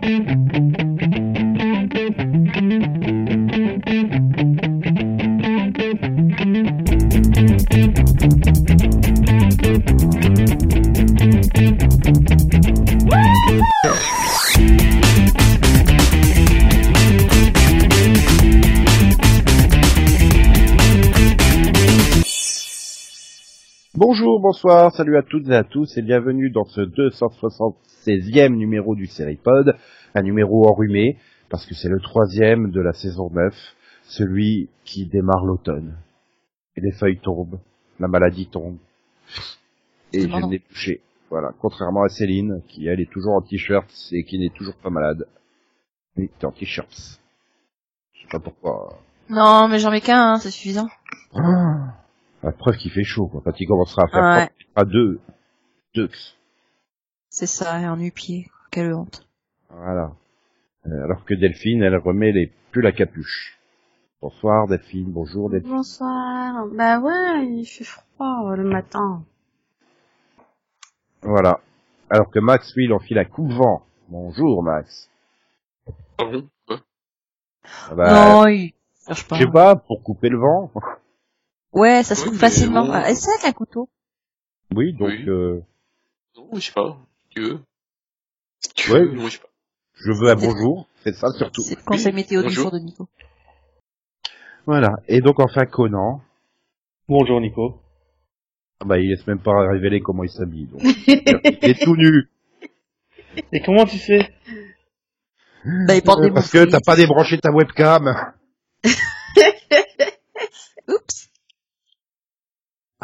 [0.00, 0.31] Thank you.
[24.62, 29.76] Bonsoir, salut à toutes et à tous et bienvenue dans ce 276e numéro du Seripod,
[30.14, 33.52] un numéro enrhumé parce que c'est le troisième de la saison 9,
[34.04, 35.96] celui qui démarre l'automne.
[36.76, 37.58] Et les feuilles tombent,
[37.98, 38.76] la maladie tombe.
[40.12, 41.00] Et je n'ai touché.
[41.28, 44.90] Voilà, contrairement à Céline, qui elle est toujours en t-shirt et qui n'est toujours pas
[44.90, 45.26] malade.
[46.16, 47.20] Oui, t'es en t-shirt.
[48.12, 49.00] Je sais pas pourquoi.
[49.28, 50.88] Non, mais j'en mets qu'un, hein, c'est suffisant.
[51.34, 51.94] Ah,
[52.42, 53.40] la preuve qu'il fait chaud, quoi.
[53.44, 54.50] Quand il commencera à faire Ouais.
[54.74, 55.20] à deux,
[55.94, 56.10] deux.
[57.28, 58.48] C'est ça, en nu-pied.
[58.70, 59.28] Quelle honte.
[59.70, 60.12] Voilà.
[60.86, 63.58] Euh, alors que Delphine, elle remet les plus la capuche.
[64.20, 65.70] Bonsoir Delphine, bonjour Delphine.
[65.70, 66.66] Bonsoir.
[66.72, 69.24] Bah ouais, il fait froid euh, le matin.
[71.22, 71.60] Voilà.
[72.10, 73.82] Alors que Max, lui, il enfile un coup de vent.
[74.08, 75.10] Bonjour Max.
[76.18, 76.24] Ah.
[77.90, 78.72] Ah bah, non, il
[79.06, 79.38] cherche je pas.
[79.38, 80.70] sais pas, pour couper le vent.
[81.72, 82.84] Ouais, ça se Oui, coupe mais facilement.
[82.86, 82.92] bon.
[82.92, 83.88] Ah, Essaie avec un couteau.
[84.74, 85.24] Oui, donc Oui.
[85.28, 85.60] euh,
[86.36, 86.98] Non, je sais pas.
[87.30, 87.60] Tu veux?
[88.60, 89.00] Si tu Ouais.
[89.00, 89.48] veux, non, je sais pas.
[89.94, 90.86] je veux un bonjour.
[91.02, 91.62] C'est ça surtout.
[91.62, 93.08] C'est le conseil météo du jour de Nico.
[94.66, 94.90] Voilà.
[95.08, 96.20] Et donc enfin Conan.
[97.08, 97.80] Bonjour Nico.
[98.80, 100.66] Ah bah il laisse même pas révéler comment il s'habille.
[100.66, 100.82] Donc.
[100.84, 102.28] il est tout nu.
[103.52, 104.32] Et comment tu sais
[105.86, 108.32] Bah, il porte des Parce que t'as pas débranché ta webcam.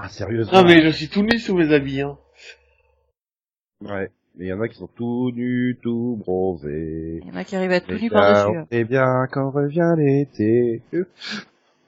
[0.08, 0.62] Ah sérieusement.
[0.62, 2.00] Non mais je suis tout nu sous mes habits.
[2.00, 2.16] Hein.
[3.82, 4.10] Ouais.
[4.36, 7.20] Mais il y en a qui sont tout nus, tout bronzés.
[7.22, 8.60] Il y en a qui arrivent à être tout nus par-dessus.
[8.70, 10.82] C'est bien quand revient l'été.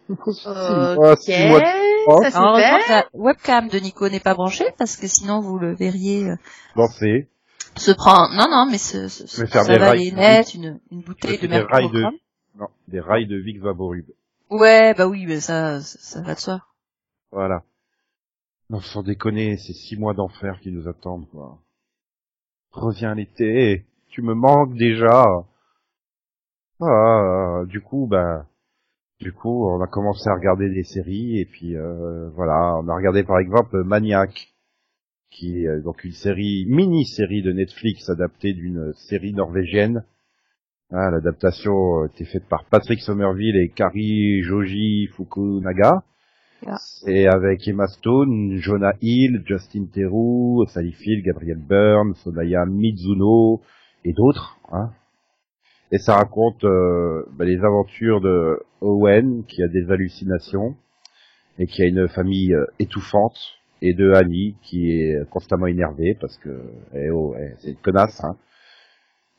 [0.09, 0.33] Ok.
[1.21, 4.97] Six mois de Ça Alors, heureusement que la webcam de Nico n'est pas branchée, parce
[4.97, 6.37] que sinon vous le verriez euh,
[6.77, 7.29] danser.
[7.77, 10.13] se prendre, non, non, mais se, se, se faire des rails.
[10.13, 12.05] net, une, une bouteille de des rails de-.
[12.59, 14.07] Non, des rails de Vic Vaporub.
[14.51, 16.63] Ouais, bah oui, mais ça, ça va de soi.
[17.31, 17.63] Voilà.
[18.71, 21.59] Non, sans déconner, c'est six mois d'enfer qui nous attendent, quoi.
[22.71, 25.25] Reviens l'été, tu me manques déjà.
[26.81, 28.47] Ah, du coup, bah,
[29.19, 32.95] du coup, on a commencé à regarder des séries et puis euh, voilà, on a
[32.95, 34.55] regardé par exemple Maniac,
[35.31, 40.05] qui est euh, donc une série mini-série de Netflix adaptée d'une série norvégienne.
[40.93, 46.05] Ah, L'adaptation euh, était faite par Patrick Somerville et Kari Joji Fukunaga.
[46.67, 46.77] Ah.
[46.79, 53.63] C'est avec Emma Stone, Jonah Hill, Justin Theroux, Sally Field, Gabriel Byrne, Sonaya Mizuno
[54.05, 54.59] et d'autres.
[54.73, 54.91] Hein.
[55.93, 60.77] Et ça raconte euh, bah, les aventures de Owen qui a des hallucinations
[61.59, 63.39] et qui a une famille euh, étouffante
[63.83, 66.61] et de Annie qui est constamment énervée parce que
[66.95, 68.23] eh oh, eh, c'est une connasse.
[68.23, 68.37] Hein.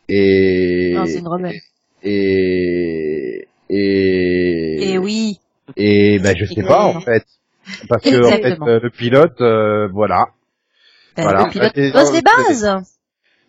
[0.10, 1.62] Et Non, c'est une rebelle.
[2.04, 5.40] et et Et oui.
[5.78, 7.24] Et ben je sais pas en fait.
[7.90, 10.30] Parce que en fait euh, le pilote euh, voilà.
[11.16, 11.46] Ben, Voilà.
[11.46, 12.96] Le pilote les bases.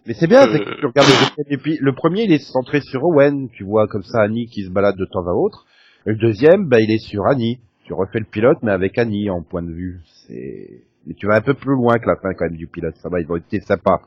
[0.06, 0.52] mais c'est bien Euh.
[0.52, 3.48] c'est que tu regardes le épi- le premier il est centré sur Owen.
[3.50, 5.66] Tu vois comme ça Annie qui se balade de temps à autre.
[6.06, 7.58] Et le deuxième ben il est sur Annie.
[7.84, 10.00] Tu refais le pilote mais avec Annie en point de vue.
[10.26, 12.94] C'est mais tu vas un peu plus loin que la fin quand même du pilote
[12.96, 14.00] ça va ils ont été sympas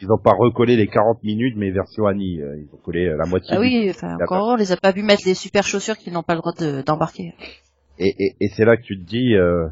[0.00, 3.16] ils ont pas recollé les 40 minutes mais version Annie euh, ils ont collé euh,
[3.16, 5.96] la moitié Ah oui, enfin, encore, on les a pas vu mettre les super chaussures
[5.96, 7.34] qu'ils n'ont pas le droit de- d'embarquer.
[7.98, 9.66] Et, et, et c'est là que tu te dis, euh,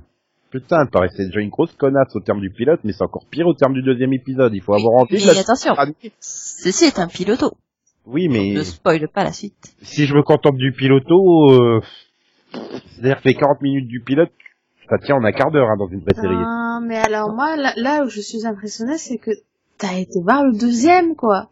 [0.50, 3.46] putain, elle paraissait déjà une grosse connasse au terme du pilote, mais c'est encore pire
[3.46, 4.52] au terme du deuxième épisode.
[4.54, 5.40] Il faut avoir envie de Mais la...
[5.40, 5.74] attention,
[6.20, 7.52] ceci est un piloto.
[8.04, 9.74] Oui, mais Ne spoil pas la suite.
[9.82, 11.80] si je me contente du piloto, euh,
[12.52, 14.30] c'est-à-dire que les 40 minutes du pilote,
[14.88, 16.34] ça tient en un quart d'heure hein, dans une vraie série.
[16.36, 19.30] Non, mais alors moi, là, là où je suis impressionnée, c'est que
[19.78, 21.50] t'as été voir le deuxième, quoi.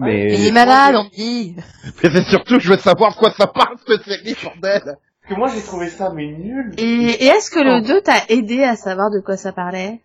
[0.00, 1.54] Mais, Il est malade, on dit.
[2.02, 4.96] mais c'est surtout, je veux savoir de quoi ça parle, cette série, bordel Parce
[5.28, 6.72] que moi j'ai trouvé ça mais nul.
[6.78, 7.86] Et, et est-ce que le Oh.
[7.86, 10.00] 2 t'a aidé à savoir de quoi ça parlait?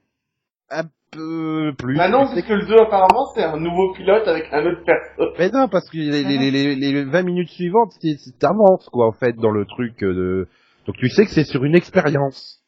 [0.70, 1.98] Un peu plus.
[1.98, 5.34] Bah non, parce que le 2 apparemment c'est un nouveau pilote avec un autre personne.
[5.40, 8.88] Mais non, parce que les, les, les, les, les 20 minutes suivantes, c'est c'est- t'avances,
[8.92, 10.48] quoi, en fait, dans le truc euh, de...
[10.90, 12.64] Donc tu sais que c'est sur une expérience.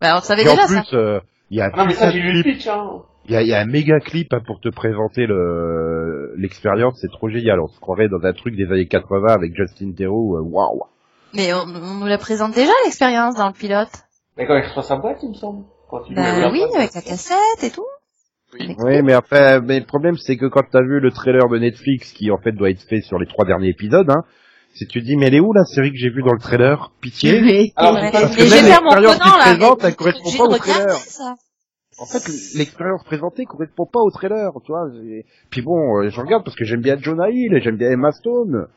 [0.00, 0.80] Bah, on savait Et en déjà, ça.
[0.82, 1.20] plus, euh,
[1.50, 3.02] il y a un Non mais ça putain j'ai de lu le clip pitch hein.
[3.26, 6.98] Il y a, il y a un méga clip hein, pour te présenter le l'expérience,
[6.98, 7.60] c'est trop génial.
[7.60, 10.38] On se croirait dans un truc des années 80 avec Justin Theroux.
[10.38, 10.80] euh, Waouh.
[11.34, 13.90] Mais on, on nous la présente déjà, l'expérience, dans le pilote.
[14.38, 15.66] Mais quand il reçoit sa boîte il me semble.
[15.90, 16.76] Quand il Bah oui, boîte.
[16.76, 17.84] avec la cassette et tout.
[18.58, 18.74] Oui.
[18.78, 22.12] Oui, mais enfin, mais le problème c'est que quand t'as vu le trailer de Netflix,
[22.14, 24.24] qui en fait doit être fait sur les trois derniers épisodes, hein,
[24.74, 26.40] si tu te dis mais elle est où la série que j'ai vue dans le
[26.40, 26.92] trailer?
[27.00, 27.72] Pitié.
[27.76, 30.96] Alors, Ouais, parce que même l'expérience qui présente, elle correspond j'ai pas au trailer.
[30.96, 31.34] ça.
[31.98, 32.26] En fait,
[32.56, 34.88] l'expérience présentée correspond pas au trailer, tu vois.
[35.50, 38.10] Puis bon, euh, je regarde parce que j'aime bien Jonah Hill et j'aime bien Emma
[38.12, 38.68] Stone.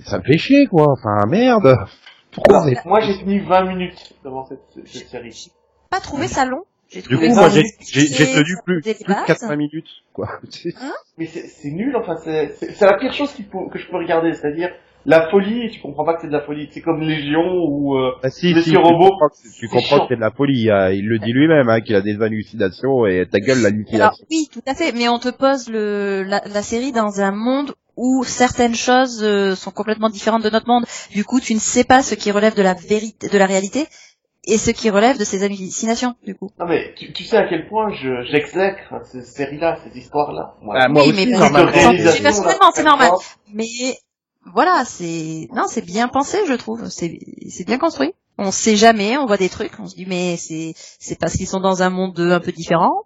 [0.00, 0.88] Ça me fait chier, quoi.
[0.92, 1.74] Enfin, merde.
[2.30, 5.32] Pourquoi Alors, moi j'ai tenu 20 minutes devant cette, cette série.
[5.32, 5.50] J'ai
[5.90, 6.64] pas trouvé ça long.
[6.92, 9.26] Du coup, moi, j'ai tenu plus, plus de bases.
[9.26, 10.40] 80 minutes, quoi.
[11.18, 14.70] Mais c'est nul, enfin, c'est la pire chose faut, que je peux regarder, c'est-à-dire
[15.08, 16.68] la folie, tu comprends pas que c'est de la folie.
[16.70, 17.96] C'est comme Légion ou...
[17.96, 18.12] Euh...
[18.22, 20.30] Ah, si, Monsieur si, tu Robot, comprends, que- tu c'est comprends que c'est de la
[20.30, 20.70] folie.
[20.70, 20.90] hein.
[20.90, 24.26] Il le dit lui-même, hein, qu'il a des hallucinations et ta gueule Alors l'hallucination.
[24.30, 27.72] oui, tout à fait, mais on te pose le, la, la série dans un monde
[27.96, 30.84] où certaines choses euh, sont complètement différentes de notre monde.
[31.10, 33.86] Du coup, tu ne sais pas ce qui relève de la vérité, de la réalité,
[34.46, 36.14] et ce qui relève de ces hallucinations.
[36.24, 36.50] Du coup.
[36.60, 40.54] Non mais tu, tu sais à quel point je j'exècre ces séries-là, ces histoires-là.
[40.62, 40.76] moi.
[40.78, 43.10] Ah, moi oui, aussi, mais Réalisation, personnellement, c'est la normal.
[43.52, 43.64] Mais
[44.54, 46.88] voilà, c'est non, c'est bien pensé, je trouve.
[46.88, 47.18] C'est
[47.48, 48.12] c'est bien construit.
[48.38, 51.46] On sait jamais, on voit des trucs, on se dit mais c'est c'est parce qu'ils
[51.48, 53.04] sont dans un monde un peu différent.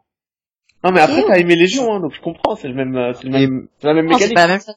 [0.85, 3.25] Non mais après t'as aimé Légion, hein, donc je comprends, c'est le même, euh, c'est
[3.25, 4.35] le même, c'est la même Non, c'est mécanique.
[4.37, 4.75] pas la même chose.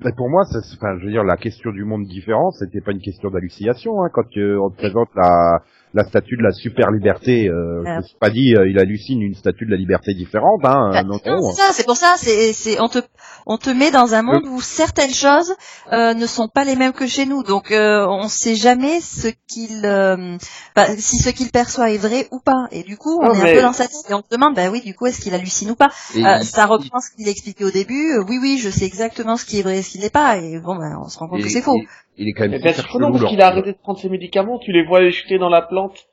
[0.00, 2.82] mais pour moi, ça, c'est- enfin, je veux dire, la question du monde différent, c'était
[2.82, 4.02] pas une question d'hallucination.
[4.02, 5.62] Hein, quand euh, on te présente la,
[5.96, 7.96] la statue de la super liberté, euh, je Ah.
[7.98, 10.60] me suis pas dit, euh, il hallucine une statue de la liberté différente.
[10.64, 11.18] Hein, Bah, non,
[11.52, 12.98] ça, c'est pour ça, c'est, c'est, on te,
[13.46, 15.54] on te met dans un monde où certaines choses
[15.92, 19.28] euh, ne sont pas les mêmes que chez nous, donc euh, on sait jamais ce
[19.48, 20.36] qu'il, euh,
[20.74, 23.42] bah, si ce qu'il perçoit est vrai ou pas, et du coup on Non, est
[23.42, 25.34] mais- un peu dans cette, et on te demande, bah oui, du coup est-ce qu'il
[25.34, 25.90] hallucine ou pas?
[26.16, 28.12] Euh, il- Ça reprend ce qu'il expliquait au début.
[28.18, 30.36] euh, oui, oui, je sais exactement ce qui est vrai et ce qui n'est pas,
[30.36, 31.76] et bon, ben, on se rend compte que c'est faux.
[32.18, 33.72] Il, est quand même Mais bien super sûr que non, chelou, parce qu'il a arrêté
[33.72, 36.06] de prendre ses médicaments, tu les vois chuter dans la plante.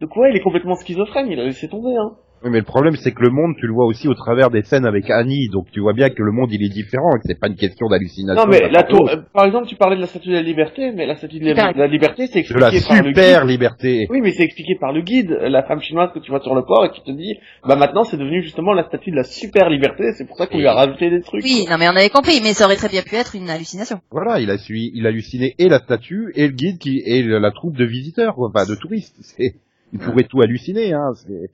[0.00, 2.16] Donc ouais, il est complètement schizophrène, il a laissé tomber, hein.
[2.44, 4.62] Oui, mais le problème, c'est que le monde, tu le vois aussi au travers des
[4.62, 7.24] scènes avec Annie, donc tu vois bien que le monde, il est différent, et que
[7.24, 8.44] c'est pas une question d'hallucination.
[8.44, 10.92] Non mais la tour, euh, par exemple, tu parlais de la statue de la liberté,
[10.94, 13.40] mais la statue de la, de la liberté, c'est de la expliqué par le super
[13.40, 13.50] guide.
[13.50, 14.06] liberté.
[14.10, 16.66] Oui, mais c'est expliqué par le guide, la femme chinoise que tu vois sur le
[16.66, 19.70] port et qui te dit, bah maintenant c'est devenu justement la statue de la super
[19.70, 21.42] liberté, c'est pour ça qu'on lui a rajouté des trucs.
[21.42, 24.00] Oui, non mais on avait compris, mais ça aurait très bien pu être une hallucination.
[24.10, 27.22] Voilà, il a suivi, il a halluciné et la statue, et le guide qui, et
[27.22, 29.16] la troupe de visiteurs, quoi, enfin, de touristes.
[29.20, 29.54] C'est,
[29.94, 31.50] il pourrait tout halluciner, hein, c'est...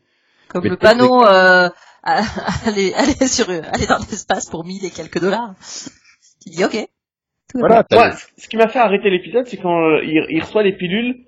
[0.51, 1.69] Comme Mais le panneau, euh,
[2.03, 5.55] aller, aller sur, aller dans l'espace pour 1000 et quelques dollars.
[6.43, 6.89] Tu dis ok.
[7.55, 7.85] Voilà,
[8.37, 11.25] ce qui m'a fait arrêter l'épisode, c'est quand euh, il, il reçoit les pilules,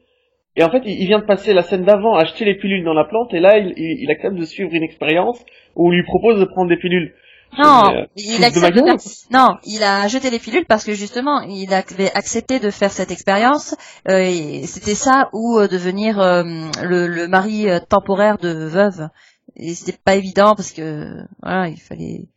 [0.54, 2.94] et en fait, il, il vient de passer la scène d'avant, acheter les pilules dans
[2.94, 6.04] la plante, et là, il, il, il accepte de suivre une expérience où on lui
[6.04, 7.14] propose de prendre des pilules.
[7.58, 11.40] Non, euh, il de accepte de Non, il a jeté les pilules parce que justement,
[11.42, 13.74] il avait accepté de faire cette expérience.
[14.08, 16.42] euh, et c'était ça ou euh, devenir euh,
[16.82, 19.08] le, le mari temporaire de veuve.
[19.56, 22.28] Et c'était pas évident parce que voilà, il fallait,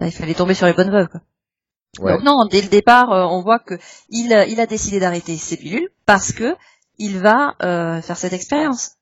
[0.00, 1.08] il fallait tomber sur les bonnes veuves.
[1.08, 1.20] Quoi.
[2.00, 2.12] Ouais.
[2.14, 3.74] Donc non, dès le départ, on voit que
[4.10, 6.56] il, il a décidé d'arrêter ses pilules parce que
[6.98, 8.92] il va euh, faire cette expérience.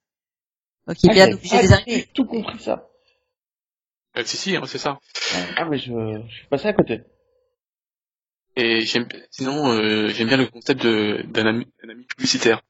[0.87, 1.97] Donc il Ah, les arrêter.
[1.97, 2.87] du tout compris ça.
[4.17, 4.99] Euh, si, si, hein, c'est ça.
[5.57, 5.91] Ah, mais je,
[6.29, 7.01] je suis passé à côté.
[8.55, 12.61] Et j'aime, sinon, euh, j'aime bien le concept de, d'un ami, d'un ami publicitaire.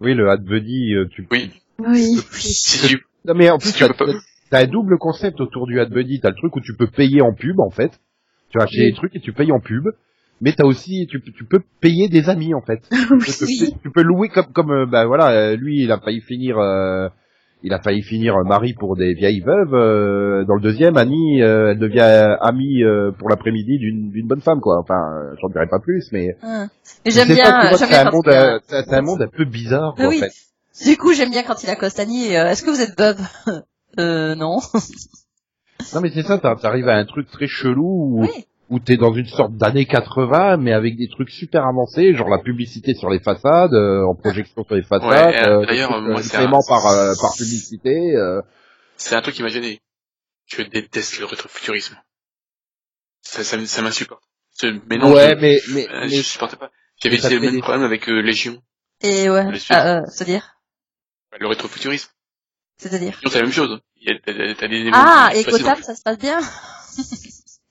[0.00, 1.26] Oui, le Hat Buddy, euh, tu...
[1.30, 1.50] Oui.
[1.78, 2.16] Oui.
[2.32, 4.04] Si tu, Non, mais en plus, si tu t'as, pas,
[4.50, 6.20] t'as un double concept autour du Hat Buddy.
[6.20, 7.98] T'as le truc où tu peux payer en pub, en fait.
[8.50, 8.90] Tu vas acheter Oui.
[8.92, 9.88] des trucs et tu payes en pub.
[10.40, 12.82] Mais t'as aussi, tu, tu peux payer des amis, en fait.
[12.90, 13.74] Tu peux, Oui.
[13.82, 17.08] tu peux louer comme, comme, euh, bah voilà, lui, il a failli finir, euh,
[17.62, 19.74] il a failli finir mari pour des vieilles veuves.
[19.74, 24.60] euh, dans le deuxième, Annie, euh, elle devient amie euh, pour l'après-midi d'une, bonne femme,
[24.60, 24.78] quoi.
[24.78, 26.36] Enfin, euh, j'en dirai pas plus, mais.
[26.42, 26.66] Mais
[27.06, 30.08] Et J'aime bien, c'est un monde, euh, c'est un monde un peu bizarre, quoi, Ah
[30.08, 30.32] en fait.
[30.84, 32.36] Du coup, j'aime bien quand il accoste Annie.
[32.36, 33.20] euh, Est-ce que vous êtes veuve?
[33.98, 34.58] Euh, non.
[35.94, 38.46] Non, mais c'est ça, t'ar- t'arrives à un truc très chelou où, Oui.
[38.68, 42.38] Où t'es dans une sorte d'année 80, mais avec des trucs super avancés, genre la
[42.38, 46.22] publicité sur les façades, euh, en projection sur les façades, Ouais, euh, d'ailleurs, moi, euh,
[46.22, 48.16] c'est paiement un- par, euh, par publicité.
[48.16, 48.42] euh.
[48.96, 49.80] c'est un truc qui m'a gêné.
[50.46, 51.96] Je déteste le rétrofuturisme.
[53.22, 54.22] Ça, ça, ça m'insupporte.
[54.52, 56.70] Ce mélange ouais, de- mais, mais, euh, mais je supportais pas.
[57.02, 58.62] J'avais mais le même des- problème avec euh, Légion.
[59.02, 59.44] Et ouais.
[59.70, 60.56] Ah, euh, c'est-à-dire?
[61.38, 62.08] Le rétrofuturisme.
[62.78, 63.18] C'est-à-dire?
[63.22, 63.80] C'est la même chose.
[63.96, 66.38] Il y a, t'as, t'as des Ah, et Gotham, ça se passe bien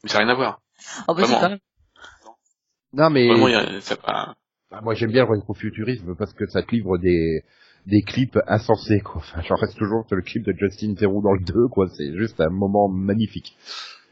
[0.03, 0.61] Mais ça n'a rien à voir.
[1.07, 1.39] Oh, bah, Vraiment.
[1.39, 1.59] quand même.
[2.93, 4.35] non, mais Vraiment, il y a, ça pas...
[4.71, 7.43] bah, moi j'aime bien le rétrofuturisme parce que ça te livre des,
[7.85, 9.17] des clips insensés, quoi.
[9.17, 11.87] Enfin, j'en reste toujours sur le clip de Justin Theroux dans le 2, quoi.
[11.89, 13.55] C'est juste un moment magnifique.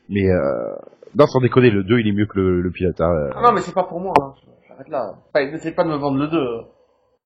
[0.10, 0.75] Mais, euh,
[1.15, 3.30] non, sans déconner, le 2, il est mieux que le, le pilote, hein.
[3.36, 4.34] Ah non, mais c'est pas pour moi, hein.
[4.68, 5.15] J'arrête là.
[5.36, 6.38] N'essaie pas de me vendre le 2.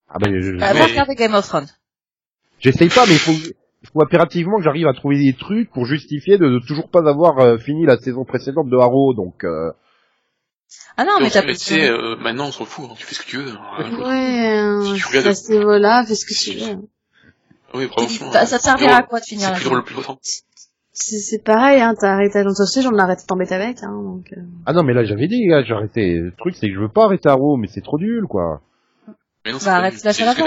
[0.10, 1.68] Ah, ben, je- Euh, Mais- regarder Game of Thrones.
[2.60, 3.32] J'essaye pas, mais il faut,
[3.84, 7.08] il faut impérativement que j'arrive à trouver des trucs pour justifier de ne toujours pas
[7.08, 9.72] avoir euh, fini la saison précédente de Arrow, donc euh,
[10.98, 13.16] Ah non, mais t'as mais tu sais, euh, maintenant on s'en fout, hein, tu fais
[13.16, 13.52] ce que tu veux.
[13.52, 13.92] hein.
[14.00, 16.88] Ouais, euh, Si tu regardes- à ce niveau-là, fais ce que tu veux.
[17.74, 18.32] Oui, franchement.
[18.32, 20.18] ça, ça te servira à quoi de finir C'est la plus le plus longtemps.
[21.00, 24.34] C'est pareil, hein, t'as arrêté à aussi, j'en ai arrêté de t'embêter avec, hein, donc...
[24.36, 24.42] euh.
[24.66, 26.16] ah non mais là j'avais dit gars, j'ai arrêté.
[26.18, 28.62] Le truc c'est que je veux pas arrêter Arrow, mais c'est trop nul quoi.
[29.46, 30.38] Mais non, Bah, c'est pas arrête, lâche la juste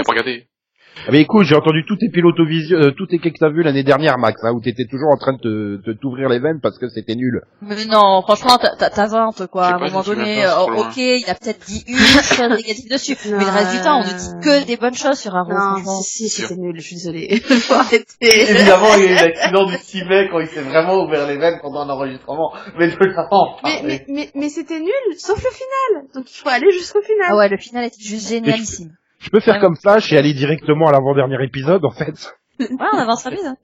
[1.07, 3.83] Ah, mais écoute, j'ai entendu tous tes pilotovision, euh, tous tes que t'as vu l'année
[3.83, 6.77] dernière Max, hein, où t'étais toujours en train de te- de t'ouvrir les veines parce
[6.77, 7.41] que c'était nul.
[7.61, 9.65] Mais non, franchement, t'as- t'as t'as 20, quoi.
[9.67, 10.87] À un moment donné, euh, loin.
[10.89, 14.03] ok, il a peut-être dit une chose négative dessus, mais le reste du temps, on
[14.03, 16.01] ne dit que des bonnes choses sur Arrow, Non, franchement.
[16.01, 17.39] si, si, c'était nul, je suis désolée.
[17.45, 18.05] Faut arrêter.
[18.21, 21.59] Évidemment, il y a eu l'accident du civet quand il s'est vraiment ouvert les veines
[21.61, 22.53] pendant un enregistrement.
[22.77, 22.95] Mais je
[23.31, 26.07] en Mais, mais, mais, mais c'était nul, sauf le final.
[26.13, 27.27] Donc il faut aller jusqu'au final.
[27.31, 28.91] Ah ouais, le final était juste génialissime.
[29.21, 29.59] Je peux faire Ouais.
[29.61, 32.35] comme Flash et aller directement à l'avant-dernier épisode en fait.
[32.59, 33.39] Ouais, on avance rapide.
[33.45, 33.55] hein.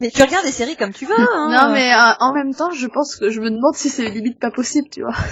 [0.00, 1.48] Mais tu regardes des séries comme tu veux, hein.
[1.50, 4.38] Non, mais euh, en même temps, je pense que je me demande si c'est limite
[4.40, 5.14] pas possible, tu vois.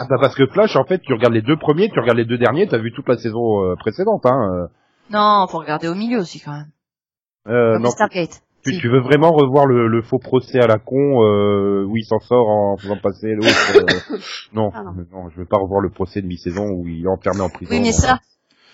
[0.00, 2.24] Ah bah parce que Flash en fait tu regardes les deux premiers, tu regardes les
[2.24, 4.48] deux derniers, t'as vu toute la saison euh, précédente hein.
[4.54, 4.66] euh.
[5.10, 6.70] Non, faut regarder au milieu aussi, quand même.
[7.48, 8.42] Euh, Comme non, Stargate.
[8.62, 12.18] Tu, veux vraiment revoir le, le faux procès à la con euh, où il s'en
[12.18, 14.18] sort en faisant passer l'autre euh,
[14.52, 14.94] non, Ah non.
[15.12, 17.70] non, je veux pas revoir le procès de mi-saison où il est enfermé en prison.
[17.70, 18.18] Oui, mais ça,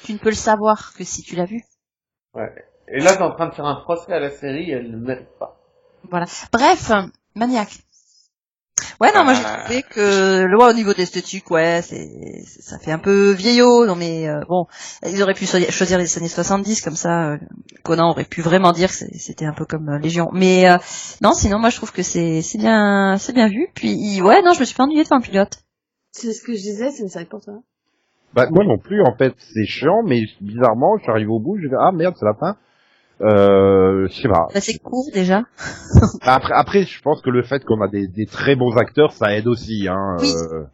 [0.05, 1.63] tu ne peux le savoir que si tu l'as vu.
[2.89, 5.29] Et là, t'es en train de faire un procès à la série, elle ne mérite
[5.39, 5.57] pas.
[6.11, 6.27] Voilà.
[6.53, 6.91] Bref,
[7.35, 7.69] Maniac.
[9.01, 9.63] Ouais, non, moi j'ai Ah.
[9.65, 13.87] trouvé que le ouais, au niveau de l'esthétique, ouais, c'est ça fait un peu vieillot,
[13.87, 14.67] non mais euh, bon,
[15.07, 17.39] ils auraient pu choisir les années 70 comme ça euh,
[17.85, 20.29] Conan aurait pu vraiment dire que c'était un peu comme euh, Légion.
[20.33, 20.79] Mais euh,
[21.23, 23.69] non, sinon moi je trouve que c'est c'est bien c'est bien vu.
[23.75, 25.59] Puis ouais, non, je me suis pas ennuyée devant le pilote.
[26.13, 27.55] C'est ce que je disais, c'est une série pour toi.
[28.35, 31.77] Bah moi non plus en fait, c'est chiant mais bizarrement, j'arrive au bout, je vais
[31.79, 32.57] ah merde, c'est la fin.
[33.21, 34.47] Euh, je sais pas.
[34.53, 35.43] Bah, c'est court déjà.
[36.25, 39.13] Bah, Après, après, je pense que le fait qu'on a des, des très bons acteurs,
[39.13, 39.87] ça aide aussi.
[39.89, 40.17] Hein.
[40.21, 40.33] Oui.
[40.53, 40.65] euh.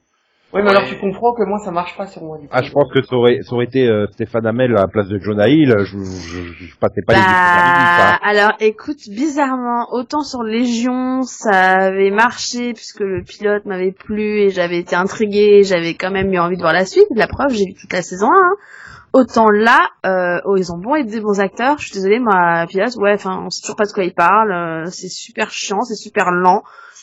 [0.53, 2.53] Oui, mais alors tu comprends que moi, ça marche pas sur moi, du coup.
[2.53, 5.07] Ah, je pense que ça aurait, ça aurait été euh, Stéphane Hamel à la place
[5.07, 5.73] de Jonah Hill.
[5.79, 8.19] Je, je, je passais pas les Bah, hein.
[8.25, 14.51] alors écoute, bizarrement, autant sur Légion, ça avait marché puisque le pilote m'avait plu et
[14.51, 17.07] j'avais été intriguée, j'avais quand même eu envie de voir la suite.
[17.15, 18.31] La preuve, j'ai vu toute la saison 1.
[18.35, 18.57] hein.
[19.13, 21.79] Autant là, euh, oh, ils ont bon être des bons acteurs.
[21.79, 24.53] Je suis désolée, moi, pilote, ouais, enfin, on sait toujours pas de quoi ils parlent.
[24.53, 26.63] euh, c'est super chiant, c'est super lent.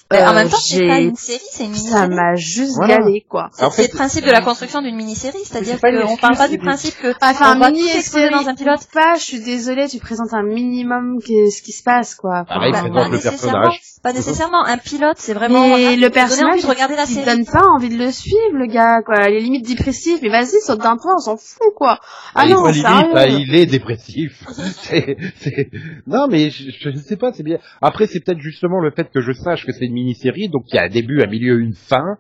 [0.10, 2.16] Mais en Euh, même temps, c'est pas une série, c'est une Ça mini-série.
[2.16, 3.00] m'a juste Voilà.
[3.00, 3.50] galé, quoi.
[3.60, 6.58] En C'est fait, le principe de la construction d'une mini-série, c'est-à-dire qu'on parle pas du
[6.60, 8.88] principe que Enfin, on va mini tout exposer dans un pilote.
[8.94, 12.46] pas, je suis désolée, tu présentes un minimum ce qui se passe, quoi.
[12.48, 13.82] Pareil, Bah, présente le personnage.
[14.08, 14.64] Pas nécessairement.
[14.64, 17.26] Un pilote, c'est vraiment Mais ah, le personnage, de regarder la il série.
[17.26, 19.28] donne pas envie de le suivre, le gars, quoi.
[19.28, 22.00] Les limites dépressif, mais vas-y, saute d'un point, on s'en fout, quoi.
[22.34, 23.14] Ah il, non, limite, sérieux.
[23.14, 24.44] là, il est dépressif.
[24.78, 25.70] C'est- c'est-
[26.08, 27.58] Non, mais je, je ne sais pas, c'est bien.
[27.82, 30.76] Après, c'est peut-être justement le fait que je sache que c'est une mini-série, donc il
[30.78, 32.18] y a un début, un milieu, une fin.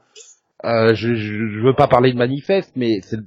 [0.66, 3.20] Euh, je, je, je veux pas parler de manifeste, mais c'est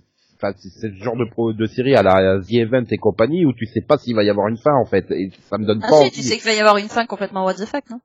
[0.42, 3.52] enfin, c'est le genre de, pro, de série à la The Event et compagnie où
[3.54, 5.10] tu sais pas s'il va y avoir une fin, en fait.
[5.12, 6.10] Et ça me donne Ah pas si, envie.
[6.10, 8.00] tu sais qu'il va y avoir une fin complètement what the fuck, non?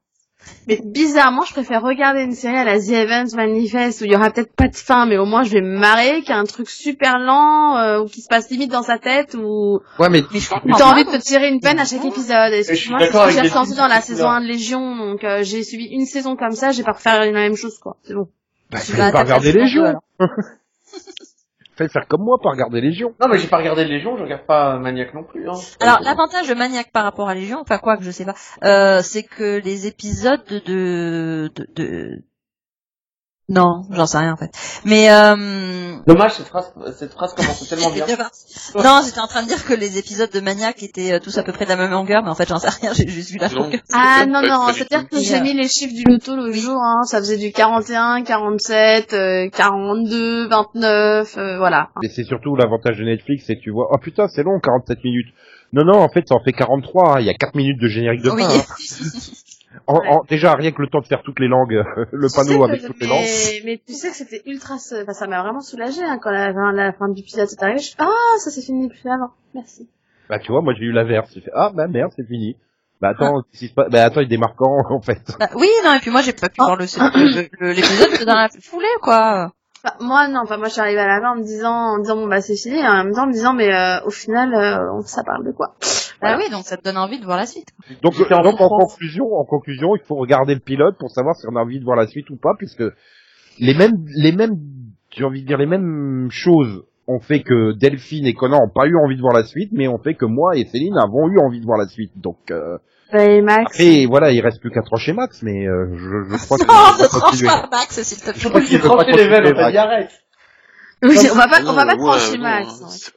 [0.68, 4.16] Mais bizarrement, je préfère regarder une série à la The Event Manifest où il y
[4.16, 6.38] aura peut-être pas de fin, mais au moins je vais me marrer, qu'il y a
[6.38, 10.10] un truc super lent, euh, ou qui se passe limite dans sa tête, ou Ouais,
[10.10, 12.54] mais t'as envie de te tirer une peine à chaque épisode.
[12.54, 14.36] Et je suis moi, c'est ce que j'ai ressenti dans la saison là.
[14.38, 17.32] 1 de Légion, donc euh, j'ai suivi une saison comme ça, j'ai pas refaire la
[17.32, 17.98] même chose, quoi.
[18.04, 18.28] C'est bon.
[18.72, 19.96] bah, Tu pas regarder Légion.
[21.78, 23.14] Fais faire comme moi, pas regarder Légion.
[23.22, 25.54] Non, mais j'ai pas regardé Légion, je regarde pas Maniac non plus, hein.
[25.82, 29.02] Alors l'avantage de Maniac par rapport à Légion, enfin quoi que je sais pas, euh,
[29.02, 32.24] c'est que les épisodes de de, de, de-
[33.48, 34.52] non, j'en sais rien en fait.
[34.86, 35.98] Mais euh...
[36.08, 38.06] Dommage, cette phrase, cette phrase commence tellement bien.
[38.76, 41.44] non, j'étais en train de dire que les épisodes de Maniac étaient euh, tous à
[41.44, 43.38] peu près de la même longueur, mais en fait j'en sais rien, j'ai juste vu
[43.38, 43.64] la Non.
[43.64, 43.82] longueur.
[43.94, 47.20] Ah non, non, c'est-à-dire que j'ai mis les chiffres du loto l'autre jour, hein, ça
[47.20, 51.90] faisait du 41, 47, euh, 42, 29, euh, voilà.
[52.04, 55.04] Et c'est surtout l'avantage de Netflix, c'est que tu vois, oh putain, c'est long, 47
[55.04, 55.28] minutes.
[55.74, 57.88] Non, non, en fait, ça en fait 43, hein, il y a 4 minutes de
[57.88, 58.36] générique de fin.
[58.38, 58.44] Oui.
[58.44, 58.64] hein.
[59.88, 62.60] En- en- déjà, rien que le temps de faire toutes les langues, le Tu panneau
[62.60, 63.62] que- avec toutes les langues.
[63.66, 66.54] mais, tu sais que c'était ultra, se- enfin, ça m'a vraiment soulagé hein, quand la,
[66.54, 67.80] fin- la fin du pilote est arrivée.
[67.80, 68.08] Je suis, ah,
[68.40, 69.32] ça s'est fini plus avant.
[69.54, 69.88] Merci.
[70.30, 71.30] Bah, tu vois, moi, j'ai eu l'inverse.
[71.34, 72.58] J'ai fait, ah, bah, merde, c'est fini.
[73.02, 73.90] Bah, attends, qu'est-ce qui se passe?
[73.90, 75.22] Bah, attends, il démarre quand, en fait?
[75.40, 76.86] Bah, oui, non, et puis moi j'ai pas pu voir le
[77.74, 79.52] l'épisode dans la foulée quoi.
[79.84, 81.98] Enfin, moi non, enfin moi je suis arrivée à la fin en me disant, en
[81.98, 84.00] me disant bon bah c'est fini, et en même temps en me disant mais euh,
[84.06, 85.76] au final euh, ça parle de quoi?
[86.22, 87.70] Bah oui, donc ça te donne envie de voir la suite.
[88.02, 88.94] Donc, en donc en souffrance.
[88.94, 91.86] conclusion, en conclusion, il faut regarder le pilote pour savoir si on a envie de
[91.86, 92.84] voir la suite ou pas, puisque
[93.60, 94.58] les mêmes, les mêmes,
[95.16, 98.88] j'ai envie de dire les mêmes choses on fait que Delphine et Conan ont pas
[98.88, 101.38] eu envie de voir la suite, mais on fait que moi et Céline avons eu
[101.40, 102.12] envie de voir la suite.
[102.16, 102.78] Donc euh,
[103.14, 103.72] Et Max.
[103.74, 106.74] après voilà, il reste plus qu'à trancher Max, mais euh, je, je crois que Non,
[106.74, 108.50] on ne va tranche pas Max, s'il te Je plaît.
[108.50, 110.12] crois qu'il Je veux pas tranché les veines, on arrête.
[111.04, 113.12] Oui, on va pas, on va pas trancher Max.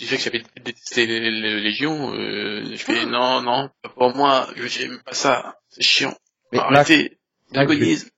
[0.00, 4.48] Fait que j'avais détesté les, les Légions, euh, je fais non, non, pas pour moi,
[4.56, 6.14] je j'aime pas ça, c'est chiant.
[6.52, 7.18] Mais Arrêtez,
[7.52, 8.08] Max, l'agonisme.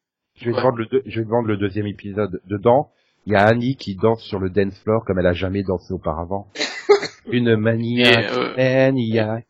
[0.41, 2.41] Je vais te vendre le deux- je vais te vendre le deuxième épisode.
[2.47, 2.91] Dedans,
[3.27, 5.93] il y a Annie qui danse sur le dance floor comme elle a jamais dansé
[5.93, 6.49] auparavant.
[7.31, 9.47] Une Et, maniaque, euh, maniaque.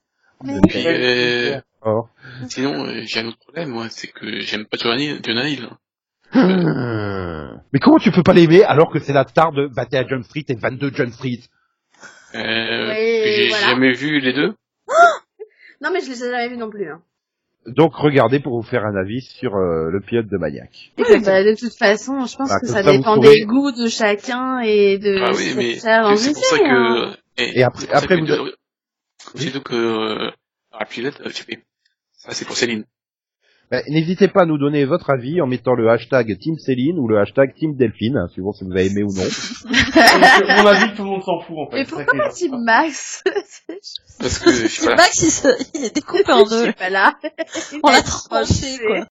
[0.69, 2.09] Puis, euh, floor.
[2.49, 5.21] sinon, euh, j'ai un autre problème, moi, c'est que j'aime pas Hill.
[5.25, 5.69] Jonah Hill.
[6.33, 7.61] Hmm.
[7.73, 10.25] Mais comment tu peux pas l'aimer alors que c'est la star de Battle à Jump
[10.25, 11.41] Street et 22 Jump Street?
[12.35, 13.67] Euh, que j'ai voilà.
[13.69, 14.55] jamais vu les deux.
[15.83, 16.89] Non, mais je les ai jamais vus non plus.
[16.91, 17.03] Hein.
[17.67, 20.93] Donc regardez pour vous faire un avis sur euh, le pilote de Maniac.
[20.99, 23.73] Oui, bah, de toute façon, je pense Bah, que ça ça, dépend saurez- des goûts
[23.73, 27.15] de chacun et de Ah oui, mais c'est pour ça série, hein.
[27.37, 27.43] que...
[27.43, 28.57] Et après- pour ça après, que vous- de-
[29.35, 29.75] Surtout que...
[29.75, 30.31] Euh,
[30.73, 31.31] dans la pilote, euh.
[32.17, 32.85] Ça, c'est pour Céline.
[33.71, 37.09] Ben, N'hésitez pas à nous donner votre avis en mettant le hashtag Team Céline ou
[37.09, 39.25] le hashtag Team Delphine, hein, suivant si vous avez aimé ou non.
[40.63, 41.79] Mon avis, tout le monde s'en fout, en fait.
[41.79, 43.25] Mais pourquoi pas Team Max?
[44.21, 45.49] Parce que, je sais pas, Max, il, se...
[45.75, 46.63] il est découpé en Je deux.
[46.65, 47.15] suis pas là.
[47.83, 49.07] On l'a tranché, quoi.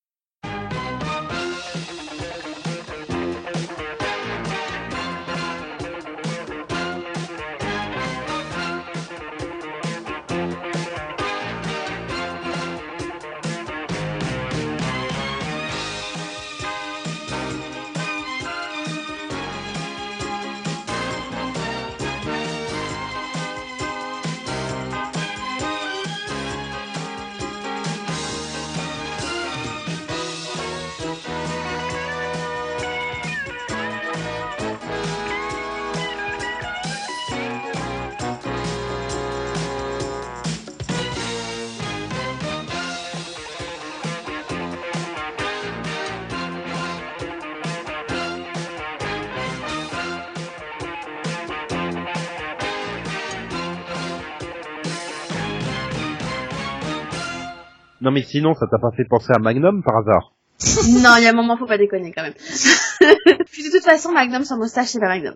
[58.06, 60.32] Non mais sinon, ça t'a pas fait penser à Magnum par hasard
[61.02, 62.34] Non, il y a un moment, faut pas déconner quand même.
[63.50, 65.34] Puis de toute façon, Magnum sans moustache, c'est pas Magnum.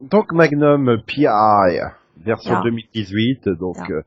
[0.00, 1.26] Donc Magnum PI,
[2.24, 2.62] version Ah.
[2.64, 4.02] 2018, donc euh,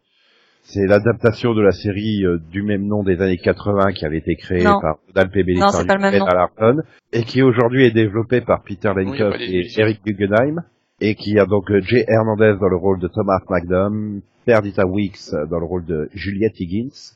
[0.63, 4.35] c'est l'adaptation de la série euh, du même nom des années 80 qui avait été
[4.35, 4.79] créée Non.
[4.81, 5.43] par Donald P.
[5.53, 6.81] Larson
[7.13, 10.63] et qui aujourd'hui est développée par Peter Lenkoff pas les- et Eric Guggenheim
[10.99, 15.31] et qui a donc euh, Jay Hernandez dans le rôle de Thomas Magnum, Perdita Weeks
[15.49, 17.15] dans le rôle de Juliette Higgins,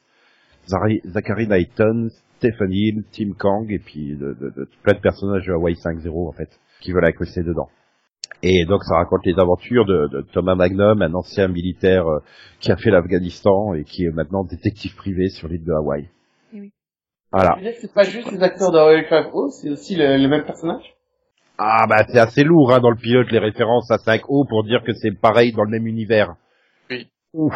[0.67, 5.53] Zachary Knighton, Stephen Hill, Tim Kang et puis de, de- de- plein de personnages de
[5.53, 6.49] Hawaii 5.0 en fait
[6.81, 7.69] qui veulent accrocher dedans.
[8.43, 12.19] Et donc ça raconte les aventures de, de Thomas Magnum, un ancien militaire euh,
[12.59, 16.07] qui a fait l'Afghanistan et qui est maintenant détective privé sur l'île de Hawaï.
[16.53, 16.71] Oui.
[17.31, 17.57] Voilà.
[17.81, 20.83] C'est pas juste les acteurs de Hawaii 5.0, c'est aussi le, le même personnage?
[21.57, 24.83] Ah bah c'est assez lourd hein, dans le pilote les références à 5O pour dire
[24.85, 26.35] que c'est pareil dans le même univers.
[26.91, 27.07] Oui.
[27.33, 27.55] Ouf.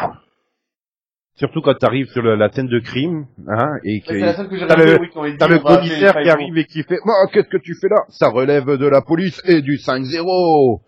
[1.34, 4.48] Surtout quand t'arrives sur le- la scène de crime, hein, et que C'est la seule
[4.48, 6.30] que j'ai t'as le- oui, disent, le commissaire qui 5.0.
[6.30, 8.04] arrive et qui fait oh, qu'est-ce que tu fais là?
[8.10, 10.82] Ça relève de la police et du 5-0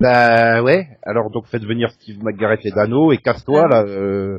[0.00, 3.82] Bah ouais, alors donc faites venir Steve McGarrett et Dano et casse-toi là.
[3.82, 4.38] Euh...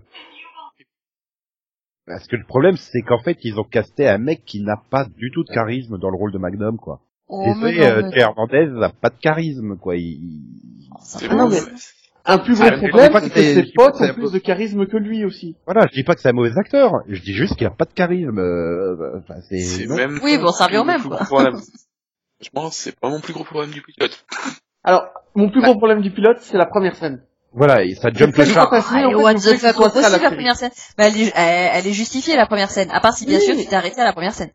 [2.07, 5.05] Parce que le problème c'est qu'en fait ils ont casté un mec qui n'a pas
[5.05, 7.01] du tout de charisme dans le rôle de Magnum quoi.
[7.27, 9.97] Oh, Désolé, mais non, euh, Hernandez n'a pas de charisme quoi.
[9.97, 10.39] Il...
[11.29, 11.61] Non, mais- ouais.
[12.31, 15.25] Un plus gros Ah, problème, c'est que ses potes ont plus de charisme que lui
[15.25, 15.55] aussi.
[15.65, 17.85] Voilà, je dis pas que c'est un mauvais acteur, je dis juste qu'il a pas
[17.85, 18.37] de charisme.
[18.39, 21.17] euh, Enfin, c'est même Oui, bon, ça revient au même, plus quoi.
[21.17, 21.59] gros problème.
[22.41, 24.23] Je pense que c'est pas mon plus gros problème du pilote.
[24.83, 27.21] Alors, mon plus gros problème du pilote, c'est la première scène.
[27.51, 30.71] Voilà, et ça jump le what the fuck, possible la première scène.
[30.97, 32.89] Bah, elle, est, elle, elle est justifiée la première scène.
[32.91, 33.43] À part si bien Oui.
[33.43, 34.51] sûr tu t'es arrêté à la première scène.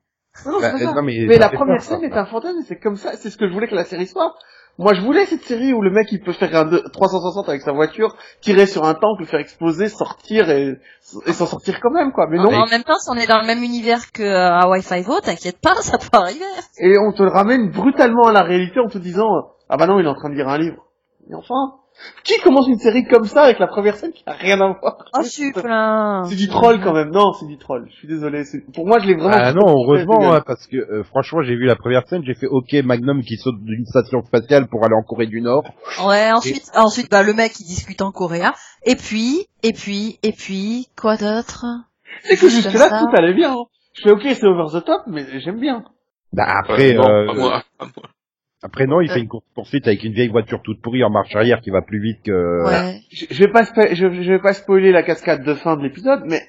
[0.46, 0.84] Non, non, Bah, ça.
[0.94, 1.98] non, mais mais la première peur, ça.
[1.98, 4.06] scène est un fantasme, c'est comme ça, c'est ce que je voulais que la série
[4.06, 4.34] soit.
[4.78, 7.62] Moi, je voulais cette série où le mec, il peut faire un deux- 360 avec
[7.62, 10.78] sa voiture, tirer sur un tank, le faire exploser, sortir et,
[11.26, 12.26] et s'en sortir quand même, quoi.
[12.28, 12.50] Mais non.
[12.52, 15.60] En même temps, si on est dans le même univers que euh, Hawaii Five-O, t'inquiète
[15.60, 16.44] pas, ça peut arriver.
[16.78, 19.28] Et on te le ramène brutalement à la réalité en te disant,
[19.68, 20.84] ah bah non, il est en train de lire un livre.
[21.30, 21.74] Et enfin,
[22.24, 25.04] qui commence une série comme ça avec la première scène qui a rien à voir
[25.16, 25.66] Oh, super.
[25.66, 26.22] là.
[26.26, 27.10] C'est du troll quand même.
[27.10, 27.86] Non, c'est du troll.
[27.90, 28.42] Je suis désolé.
[28.74, 29.36] Pour moi, je l'ai vraiment.
[29.38, 32.34] Ah non, heureusement, Ouais, hein, parce que euh, franchement, j'ai vu la première scène, j'ai
[32.34, 35.64] fait OK Magnum qui saute d'une station spatiale pour aller en Corée du Nord.
[36.06, 38.52] Ouais, ensuite, ensuite, bah, le mec, il discute en coréen.
[38.84, 41.64] Et puis, et puis, et puis, quoi d'autre?
[42.22, 43.52] C'est que jusque là, tout allait bien.
[43.52, 43.64] hein.
[43.94, 45.84] Je fais ok, c'est over the top, mais j'aime bien.
[46.32, 48.04] Bah après, Euh, non, euh, pas moi, pas moi.
[48.64, 51.36] Après non, il fait une course poursuite avec une vieille voiture toute pourrie en marche
[51.36, 52.64] arrière qui va plus vite que.
[52.64, 53.00] Ouais.
[53.12, 56.22] Je, je vais pas je, je vais pas spoiler la cascade de fin de l'épisode,
[56.26, 56.40] mais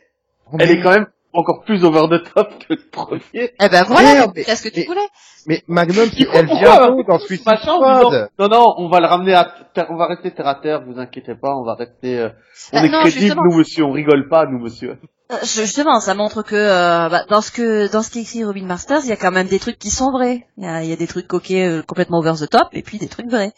[0.58, 3.20] elle est quand même encore plus over the top que le premier.
[3.34, 5.08] Eh ben voilà, c'est ce que tu mais- voulais?
[5.48, 6.40] Mais Magnum, c'est Pourquoi?
[6.40, 8.30] El Diablo dans Suicide Squad.
[8.40, 10.98] non, non, on va le ramener à terre, on va rester terre à terre, vous
[10.98, 12.30] inquiétez pas, on va rester, euh,
[12.72, 13.44] on Bah, est non, crédible, justement.
[13.44, 14.98] nous, monsieur, on rigole pas, nous, monsieur.
[15.32, 19.04] Euh, Justement, ça montre que euh, bah, dans ce que dans ce qu'écrit Robin Masters,
[19.04, 20.48] il y a quand même des trucs qui sont vrais.
[20.58, 22.84] Il y a, il y a des trucs coquets euh, complètement over the top et
[22.84, 23.54] puis des trucs vrais.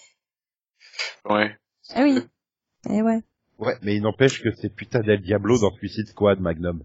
[1.25, 1.58] Ouais.
[1.93, 2.25] Ah oui.
[2.89, 3.21] Eh ouais.
[3.60, 6.84] Ouais, mais il n'empêche que c'est putain d'El Diablo dans Suicide Squad, Magnum.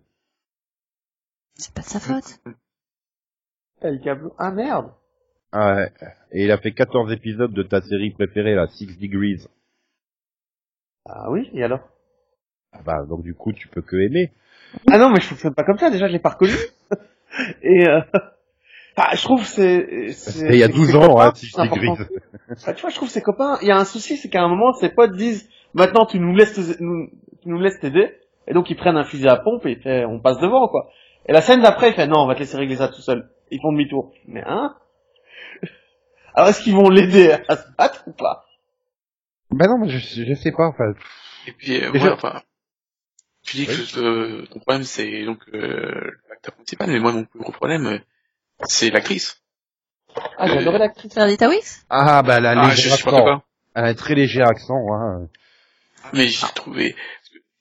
[1.55, 2.41] C'est pas de sa faute.
[3.83, 4.35] El Diablo.
[4.39, 4.93] Ah, merde.
[5.53, 5.93] Ah ouais.
[6.33, 9.47] Et il a fait 14 épisodes de ta série préférée, la Six Degrees.
[11.05, 11.87] Ah oui, et alors?
[12.73, 14.33] Ah bah, donc du coup, tu peux que aimer.
[14.91, 16.53] Ah non, mais je fonctionne pas comme ça, déjà, je l'ai pas reconnu.
[17.63, 18.01] et, euh,
[18.97, 21.63] ah, je trouve c'est, c'est- C'était il y a c'est- 12 ses ans, copains, hein,
[21.63, 21.95] important.
[21.95, 22.07] Degrees.
[22.67, 24.49] Bah, tu vois, je trouve ses copains, il y a un souci, c'est qu'à un
[24.49, 27.09] moment, ses potes disent, maintenant, tu nous laisses, nous,
[27.43, 28.15] tu nous laisses t'aider.
[28.49, 30.89] Et donc, ils prennent un fusil à pompe et fait, on passe devant, quoi.
[31.27, 33.31] Et la scène d'après, il fait, non, on va te laisser régler ça tout seul.
[33.53, 34.13] Ils font demi-tour.
[34.27, 34.75] Mais, hein?
[36.35, 38.47] Alors, est-ce qu'ils vont l'aider à se battre ou pas?
[39.51, 40.93] Bah non, mais je, je sais pas, enfin.
[41.47, 42.41] Et puis, euh, enfin,
[43.45, 43.77] tu dis Oui.
[43.93, 47.87] que euh, ton problème c'est donc euh, l'acteur principal, mais moi mon plus gros problème
[47.87, 47.99] euh,
[48.69, 49.39] c'est l'actrice.
[50.39, 51.13] Ah, j'ai adoré l'actrice.
[51.15, 53.25] Ferdita Wix Ah bah, la Ah, je léger supporte accent.
[53.25, 53.45] pas.
[53.75, 55.29] Elle a un très léger accent, hein.
[56.13, 56.95] Mais j'ai trouvé,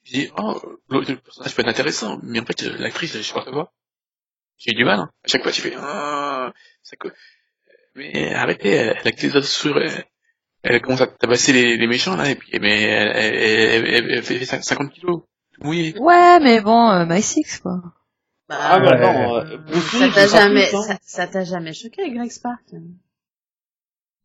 [0.04, 3.50] j'ai dit, oh, le personnage peut être intéressant, mais en fait, euh, l'actrice, je supporte
[3.50, 3.72] pas.
[4.58, 5.10] J'ai eu du mal, hein.
[5.24, 7.10] À chaque fois, tu fais, ah, ça co-
[7.94, 10.04] mais arrêtez, elle a que les autres sur, elle,
[10.62, 14.10] elle commence à tabasser les, les méchants, là, et puis, mais elle, elle, elle, elle-
[14.10, 15.22] elle fait 50 kilos,
[15.64, 15.98] mouillé.
[15.98, 17.80] Ouais, mais bon, euh, My Six quoi.
[18.48, 19.00] Ah, bah, Ouais.
[19.00, 20.82] non, euh, Bruce Ça t'a je jamais, plus, hein.
[20.82, 22.60] ça, ça t'a jamais choqué, Greg Spark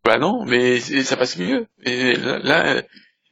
[0.04, 1.67] Bah non, mais ça passe mieux.
[1.84, 2.82] Et là, là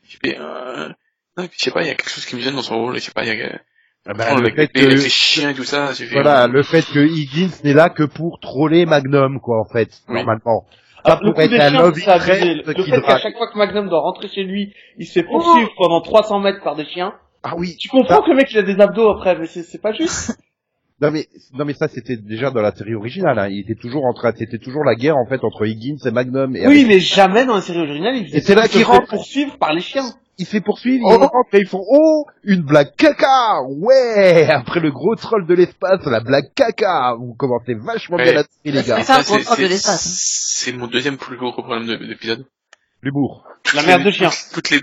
[0.07, 0.89] tu fais, euh,
[1.37, 2.95] non, je sais pas, il y a quelque chose qui me gêne dans son rôle,
[2.95, 3.59] je sais pas, il y a,
[4.07, 6.99] Ah bah, le fait les, que, les chiens et tout ça, voilà, le fait que
[6.99, 10.15] Higgins n'est là que pour troller Magnum, quoi, en fait, Oui.
[10.15, 10.65] normalement.
[11.03, 14.27] Alors, Pas pour être un interest Le fait qu'à chaque fois que Magnum doit rentrer
[14.27, 17.13] chez lui, il se fait poursuivre pendant 300 mètres par des chiens.
[17.47, 17.75] Ah oui.
[17.79, 20.37] Tu comprends que le mec il a des abdos après, mais c'est pas juste.
[21.01, 23.49] Non mais, non mais ça c'était déjà dans la série originale, hein.
[23.49, 26.55] Il était toujours en train, c'était toujours la guerre, en fait, entre Higgins et Magnum.
[26.55, 28.67] Et oui, avec- mais jamais dans la série originale, il faisait Et c'est là il
[28.67, 29.09] se qu'il fait rentre.
[29.09, 30.05] poursuivre par les chiens.
[30.37, 31.17] il fait poursuivre, Oh.
[31.19, 35.53] il rentre et ils font oh une blague caca ouais après le gros troll de
[35.53, 40.53] l'espace la blague caca vous commencez vachement bien la série les gars l'espace.
[40.55, 42.45] C'est mon deuxième plus gros problème de, de l'épisode.
[43.01, 44.29] l'humour La merde de chien.
[44.53, 44.79] Toutes les,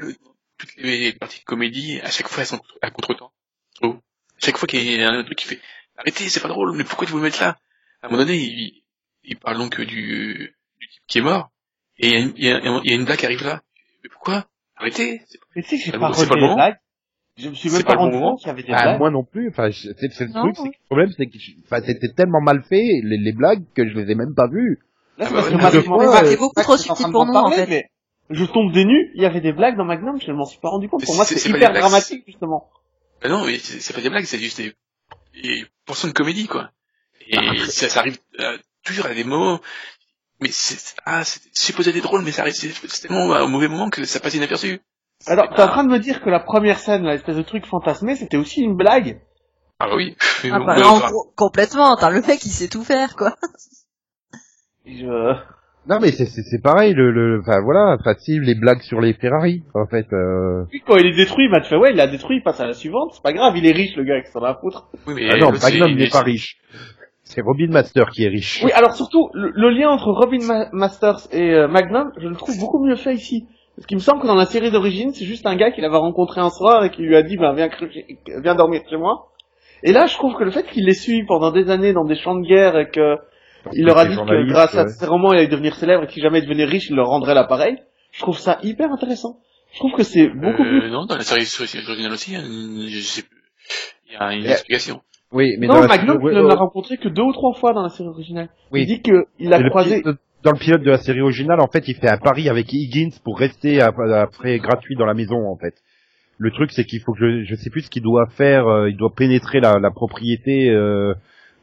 [0.66, 3.32] toutes les parties de comédie, à chaque fois, elles sont à contre-temps.
[3.74, 3.96] Trop.
[4.38, 5.60] Chaque fois qu'il y a un truc qui fait,
[5.96, 7.58] arrêtez, c'est pas drôle, mais pourquoi tu vous le mettre là?
[8.02, 8.82] À un moment donné, il,
[9.24, 11.50] il parle donc du, du type qui est mort,
[11.98, 13.62] et il y a une, il y y a une blague qui arrive là.
[14.02, 14.46] Mais pourquoi?
[14.76, 15.22] Arrêtez.
[15.28, 16.54] c'est pas- Mais tu sais que j'ai C'est pas pas le moment.
[16.56, 16.76] blagues.
[17.38, 18.30] Je me suis C'est même pas rendu moment.
[18.32, 18.98] compte qu'il y avait des ah, blagues.
[18.98, 21.26] moi non plus enfin je- c'est c'est le Non, truc c'est que le problème c'est
[21.26, 24.48] que enfin, c'était tellement mal fait les, les blagues que je les ai même pas
[24.48, 24.80] vues
[25.16, 27.24] Là, c'est Ah parce bah que Magnum- deux fois, Magnum- c'est beaucoup trop subtil pour
[27.26, 27.66] nous, en fait.
[27.66, 27.84] mais
[28.30, 30.68] Je tombe des nues, il y avait des blagues dans Magnum, je m'en suis pas
[30.70, 31.04] rendu compte.
[31.04, 32.70] Pour moi, c'est- hyper dramatique, justement.
[33.22, 34.74] Ben non, mais c'est pas des blagues, c'est juste des,
[35.42, 36.70] des portions de comédie, quoi.
[37.28, 37.36] Et
[37.68, 39.60] ça, ça arrive euh, toujours à des moments,
[40.40, 43.90] mais c'est, ah, c'est supposé être drôle, mais ça arrive, c'est tellement au mauvais moment
[43.90, 44.80] que ça passe inaperçu.
[45.26, 47.64] Alors, t'es en train de me dire que la première scène, là, l'espèce de truc
[47.66, 49.20] fantasmé, c'était aussi une blague
[49.78, 50.16] Ah bah oui.
[50.50, 51.94] Ah bon, bah, gros, complètement.
[51.96, 53.36] T'as le mec, il sait tout faire, quoi.
[54.84, 55.34] Je...
[55.88, 59.14] non mais c'est c'est c'est pareil le le enfin voilà si les blagues sur les
[59.14, 60.64] Ferrari en fait euh...
[60.70, 62.72] Puis quand il est détruit, Matt fait ouais, il l'a détruit, il passe à la
[62.72, 64.88] suivante, c'est pas grave, il est riche le gars, qui s'en a à foutre.
[65.06, 66.58] oui, mais ah non Magnum c'est- n'est pas riche
[67.24, 70.68] c'est Robin Master qui est riche Oui, alors surtout, le, le lien entre Robin Ma-
[70.72, 73.46] Masters et euh, Magnum, je le trouve beaucoup mieux fait ici.
[73.74, 75.96] Parce qu'il me semble que dans la série d'origine, c'est juste un gars qu'il avait
[75.96, 77.70] rencontré un soir et qui lui a dit, ben, viens,
[78.42, 79.28] viens dormir chez moi.
[79.82, 82.16] Et là, je trouve que le fait qu'il les suive pendant des années dans des
[82.16, 83.16] champs de guerre et que
[83.72, 86.12] il leur a dit que grâce à ces romans, il allait devenir célèbre et que
[86.12, 87.76] si jamais il devenait riche, il leur rendrait l'appareil.
[88.12, 89.38] Je trouve ça hyper intéressant.
[89.72, 90.82] Je trouve que c'est beaucoup plus...
[90.82, 91.46] Euh, non, dans la série
[91.88, 93.38] originale aussi, je sais plus.
[94.08, 94.52] Il y a une Yeah.
[94.52, 95.00] explication.
[95.32, 97.82] oui mais dans non, Magnum, il ne l'a rencontré que deux ou trois fois dans
[97.82, 98.48] la série originale.
[98.70, 98.82] Oui.
[98.82, 100.02] Il dit qu'il a Et le croisé...
[100.02, 103.16] dans le pilote de la série originale, en fait, il fait un pari avec Higgins
[103.24, 105.74] pour rester ap- après gratuit dans la maison, en fait.
[106.36, 108.66] Le truc, c'est qu'il faut que je, je sais plus ce qu'il doit faire.
[108.66, 111.14] euh, il doit pénétrer la, la propriété euh,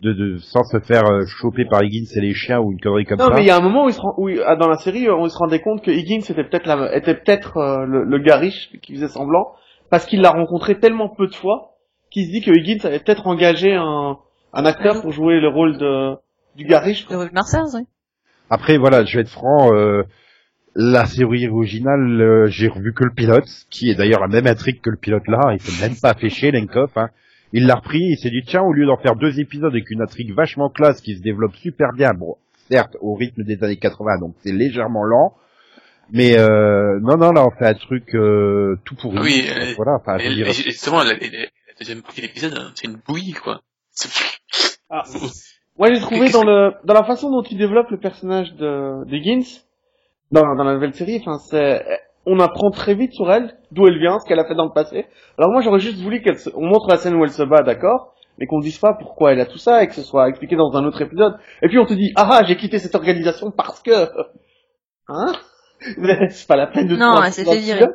[0.02, 3.06] de, de sans se faire euh, choper par Higgins et les chiens ou une connerie
[3.06, 3.34] comme Non, ça.
[3.36, 4.78] mais il y a un moment où, il se rend, où il- ah, dans la
[4.78, 8.04] série, euh, on se rendait compte que Higgins était peut-être la- était peut-être euh, le,
[8.06, 9.48] le gars riche qui faisait semblant,
[9.90, 11.72] parce qu'il l'a rencontré tellement peu de fois
[12.12, 14.18] qu'il se dit que Higgins avait peut-être engagé un,
[14.54, 16.16] un acteur pour jouer le rôle de
[16.56, 17.04] du gars riche.
[17.04, 17.18] De quoi.
[17.24, 17.82] Ruby Masters, oui.
[18.50, 20.04] Après, voilà, je vais être franc, euh,
[20.76, 24.82] la série originale, euh, j'ai revu que le pilote, qui est d'ailleurs la même intrigue
[24.82, 27.10] que le pilote là, il s'est même pas fait chier, Lenkov, hein.
[27.54, 30.02] Il l'a repris, il s'est dit, tiens, au lieu d'en faire deux épisodes avec une
[30.02, 32.36] intrigue vachement classe qui se développe super bien, bon,
[32.70, 35.34] certes, au rythme des années 80, donc c'est légèrement lent,
[36.12, 39.20] mais euh, non, non, là, on fait un truc euh, tout pourri.
[39.20, 41.48] Oui, euh, voilà, enfin, je Et, veux dire, et justement, la, la- la
[41.80, 43.62] deuxième partie de l'épisode, hein, c'est une bouillie, quoi.
[44.90, 45.04] Ah.
[45.78, 49.18] Moi, j'ai trouvé dans le dans la façon dont il développe le personnage de de
[49.18, 49.62] Gins
[50.32, 51.84] dans dans la nouvelle série, enfin c'est
[52.30, 54.74] on apprend très vite sur elle, d'où elle vient, ce qu'elle a fait dans le
[54.74, 55.06] passé.
[55.38, 56.50] Alors moi, j'aurais juste voulu qu'elle se...
[56.56, 59.40] on montre la scène où elle se bat, d'accord, mais qu'on dise pas pourquoi elle
[59.42, 61.38] a tout ça et que ce soit expliqué dans un autre épisode.
[61.62, 64.10] Et puis on te dit ah ah, j'ai quitté cette organisation parce que
[65.08, 65.34] hein?
[66.30, 67.86] C'est pas la peine de Non, elle s'est fait virer.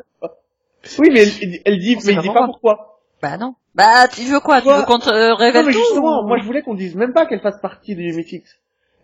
[0.99, 2.99] Oui, mais elle, elle dit On mais il pas dit pas pourquoi.
[3.23, 3.55] Bah non.
[3.75, 4.61] Bah tu veux quoi?
[4.61, 6.75] Tu veux qu'on te euh, révèle Non, mais tout justement, ou- moi je voulais qu'on
[6.75, 8.47] dise même pas qu'elle fasse partie du Mythics.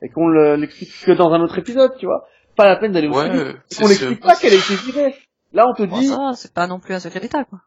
[0.03, 2.27] Et qu'on le- l'explique que dans un autre épisode, tu vois.
[2.61, 5.15] Pas la peine d'aller au Ouais, euh, ce- n'explique pas qu'elle a été virée.
[5.55, 7.61] Là, on te Bon, dit, ça, c'est pas non plus un secret d'État, quoi.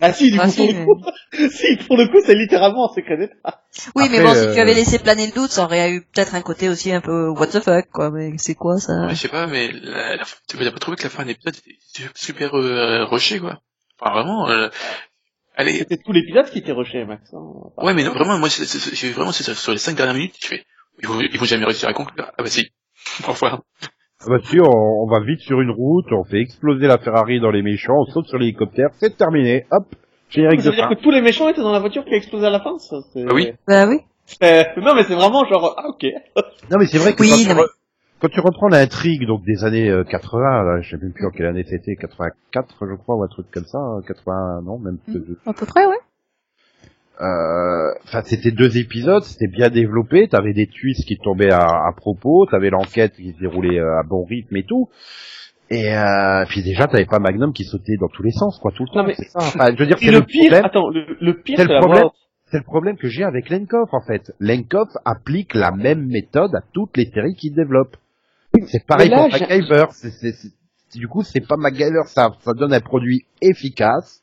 [0.00, 1.10] ah si, du Ah, coup, si, pour, mais- le coup
[1.50, 3.62] si, pour le coup, c'est littéralement un secret d'État.
[3.96, 6.36] Oui, mais bon, si euh, tu avais laissé planer le doute, ça aurait eu peut-être
[6.36, 8.10] un côté aussi un peu what the fuck, quoi.
[8.12, 9.06] Mais c'est quoi ça?
[9.06, 11.28] Ouais, je sais pas, mais la, la, tu n'as pas trouvé que la fin de
[11.28, 13.60] l'épisode était su- super euh, rushée, quoi.
[14.00, 14.68] Enfin, vraiment, euh,
[15.56, 17.22] allez, C'était tout l'épisode qui était rushé, Max.
[17.34, 17.40] hein.
[17.78, 20.46] ouais, mais non, vraiment, moi, c'est- j'ai vraiment, c'est sur les cinq dernières minutes, je
[20.46, 20.64] fais,
[21.02, 22.30] ils vont, ils vont jamais réussir à conclure.
[22.38, 22.70] Ah bah si.
[23.26, 23.60] Enfin,
[24.24, 27.40] Ah bah si, on, on va vite sur une route, on fait exploser la Ferrari
[27.40, 29.86] dans les méchants, on saute sur l'hélicoptère, c'est terminé, hop,
[30.30, 30.94] générique Ça de veut dire fin.
[30.94, 32.96] que tous les méchants étaient dans la voiture qui a explosé à la fin, ça,
[33.12, 33.24] c'est...
[33.28, 33.52] Ah oui.
[33.66, 34.00] Bah oui.
[34.26, 36.04] c'est- Non, mais c'est vraiment genre, ah, ok.
[36.70, 37.68] Non mais c'est vrai que Oui, quand, tu non, re-
[38.20, 41.30] quand tu reprends l'intrigue donc des années euh, 80, là, je sais même plus en
[41.30, 44.98] quelle année c'était, 84 je crois ou un truc comme ça, hein, 80 non même
[45.08, 45.12] Mm.
[45.12, 45.98] peut-être- À peu près, ouais.
[47.22, 51.92] Euh, Enfin c'était deux épisodes, c'était bien développé, t'avais des twists qui tombaient à, à
[51.96, 54.88] propos, t'avais l'enquête qui se déroulait euh, à bon rythme et tout.
[55.70, 58.84] Et euh, puis déjà t'avais pas Magnum qui sautait dans tous les sens quoi tout
[58.84, 59.02] le temps.
[59.02, 59.38] Non, mais- ça.
[59.38, 60.64] Enfin, je veux dire c'est le le pire, problème.
[60.64, 62.08] attends, le, le pire, C'est le problème.
[62.50, 64.32] C'est le problème que j'ai avec Lenkov en fait.
[64.40, 67.96] Lenkov applique la même méthode à toutes les séries qu'il développe.
[68.66, 69.84] C'est pareil là, pour MacGyver.
[69.92, 70.52] C'est- c'est- c'est-
[70.98, 74.21] Du coup, c'est pas MacGyver, ça, ça donne un produit efficace.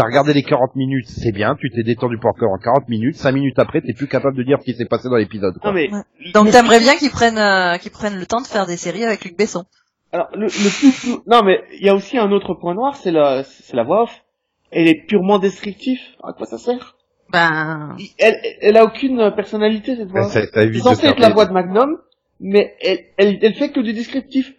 [0.00, 3.16] T'as regardé les 40 minutes, c'est bien, tu t'es détendu pour encore en 40 minutes,
[3.16, 5.58] 5 minutes après, t'es plus capable de dire ce qui s'est passé dans l'épisode.
[5.58, 5.70] quoi.
[5.72, 5.90] Non, mais,
[6.32, 9.22] Donc t'aimerais bien qu'ils prennent euh, qu'ils prennent le temps de faire des séries avec
[9.26, 9.64] Luc Besson.
[10.12, 13.10] Alors, le, le plus, non, mais il y a aussi un autre point noir, c'est
[13.12, 14.22] la, c'est la voix off.
[14.70, 16.00] Elle est purement descriptive.
[16.24, 16.96] À quoi ça sert?
[17.30, 20.22] Ben elle, elle a aucune personnalité cette voix.
[20.26, 20.32] Off.
[20.32, 21.98] C'est censé être la voix de Magnum,
[22.40, 24.54] mais elle, elle, elle fait que du descriptif.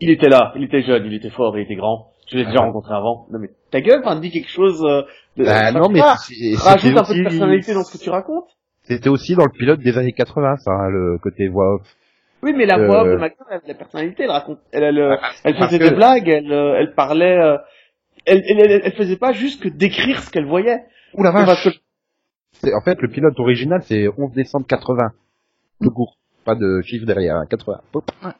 [0.00, 2.10] Il était là, il était jeune, il était fort, il était grand.
[2.30, 2.66] Je l'ai déjà Ah.
[2.66, 3.26] rencontré avant.
[3.32, 4.84] Non mais ta gueule, enfin, dis quelque chose.
[4.84, 5.02] Euh,
[5.36, 8.48] de, Bah, non, mais rajoute un peu de personnalité dans ce que tu racontes.
[8.84, 11.82] C'était aussi dans le pilote des années 80, ça, hein, le côté voix off.
[12.42, 14.58] Oui, mais la Euh, voix off de Magnum, elle a de la personnalité, elle raconte,
[14.72, 17.56] elle, elle, euh, elle faisait que- des blagues, elle, euh, elle parlait, euh,
[18.26, 20.80] elle, elle, elle, elle faisait pas juste que décrire ce qu'elle voyait.
[21.14, 21.64] Ouh la vache
[22.62, 25.12] que- En fait, le pilote original, c'est 11 décembre 80.
[25.82, 26.16] Tout court.
[26.44, 27.80] Pas de chiffre derrière, hein, 80.
[27.94, 28.10] Hop.
[28.24, 28.30] Ouais.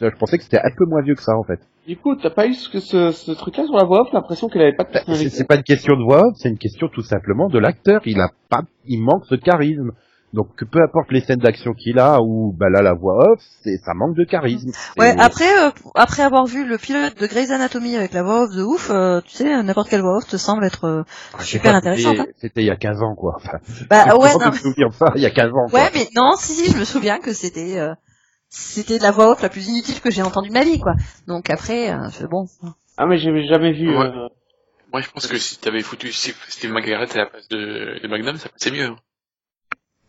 [0.00, 1.60] Ça, Je pensais que c'était un peu moins vieux que ça, en fait.
[1.86, 4.62] Du coup, t'as pas eu ce, ce, ce truc-là sur la voix off, l'impression qu'elle
[4.62, 5.36] avait pas de Bah, C'est personnalité.
[5.36, 8.00] c'est pas une question de voix off, c'est une question tout simplement de l'acteur.
[8.06, 9.90] Il a pas, il manque ce charisme.
[10.32, 13.76] Donc peu importe les scènes d'action qu'il a ou bah là la voix off, c'est
[13.76, 14.72] ça manque de charisme.
[14.98, 15.14] ouais.
[15.16, 18.62] Après euh, après avoir vu le pilote de Grey's Anatomy avec la voix off de
[18.64, 21.02] ouf, euh, tu sais n'importe quelle voix off te semble être euh,
[21.34, 22.16] Ah, je super pas, intéressante.
[22.16, 22.32] c'était- hein.
[22.38, 23.34] C'était il y a 15 ans quoi.
[23.36, 24.50] Enfin, Bah je ouais non.
[24.50, 25.68] me souvenir de ça il y a 15 ans.
[25.70, 25.80] quoi.
[25.80, 27.94] Ouais mais non si si je me souviens que c'était euh,
[28.56, 30.94] c'était de la voix off la plus inutile que j'ai entendue de ma vie quoi.
[31.26, 32.46] Donc après euh, c'est bon.
[32.96, 34.06] Ah, mais j'avais jamais vu, Ouais.
[34.06, 34.28] euh,
[34.92, 38.06] moi, je pense que si t'avais foutu Steve, Steve Margaret à la place de, de
[38.08, 38.84] Magnum, ça passait mieux.
[38.86, 38.96] hein.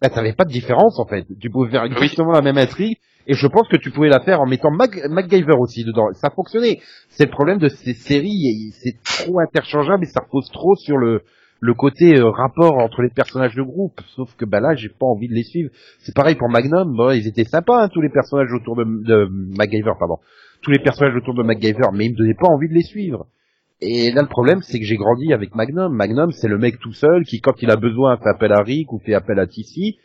[0.01, 1.25] Bah, t'avais pas de différence en fait.
[1.41, 1.89] Tu pouvais faire Oui.
[1.91, 5.03] exactement la même intrigue et je pense que tu pouvais la faire en mettant Mac-
[5.09, 6.07] MacGyver aussi dedans.
[6.13, 6.79] Ça fonctionnait.
[7.09, 11.23] C'est le problème de ces séries, c'est trop interchangeable et ça repose trop sur le
[11.65, 13.99] le côté euh, rapport entre les personnages de groupe.
[14.15, 15.71] Sauf que bah là, j'ai pas envie de les suivre.
[15.99, 16.95] C'est pareil pour Magnum.
[17.13, 20.17] Ils étaient sympas hein, tous les personnages autour de, de MacGyver, pardon.
[20.61, 23.25] Tous les personnages autour de MacGyver, mais ils me donnaient pas envie de les suivre.
[23.81, 25.93] Et là, le problème, c'est que j'ai grandi avec Magnum.
[25.93, 28.93] Magnum, c'est le mec tout seul qui, quand il a besoin, fait appel à Rick
[28.93, 29.97] ou fait appel à Tissy,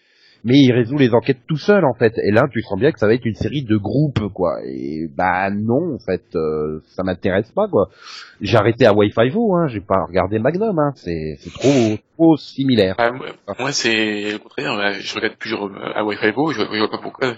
[0.45, 2.13] mais il résout les enquêtes tout seul, en fait.
[2.25, 4.59] Et là, tu sens bien que ça va être une série de groupes, quoi.
[4.67, 7.89] Et bah non, en fait, euh, ça m'intéresse pas, quoi.
[8.41, 9.69] J'ai arrêté à Wi-Fi Vo, hein.
[9.69, 10.93] J'ai pas regardé Magnum, hein.
[10.97, 12.95] C'est c'est trop trop similaire.
[12.99, 13.27] Ah, moi,
[13.59, 14.73] moi, c'est le contraire.
[14.79, 17.35] euh, Je regarde toujours euh, à Wi-Fi Beau, je, je vois pas pourquoi.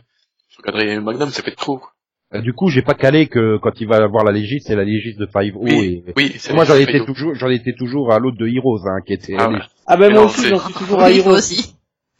[0.50, 1.78] Je regarderais Magnum, ça fait trop.
[1.78, 1.88] quoi.
[2.34, 4.84] Euh, Du coup, j'ai pas calé que quand il va avoir la légiste, c'est la
[4.84, 5.60] légiste de Five O.
[5.64, 6.12] Oui, Et...
[6.16, 9.12] oui, c'est Moi, j'en étais toujours, j'en étais toujours à l'autre de Heroes, hein, qui
[9.14, 9.34] était.
[9.38, 9.58] Ah, ouais.
[9.86, 11.36] Ah ben Mais moi non, aussi, j'en suis toujours à il faut Hero.
[11.38, 11.74] aussi.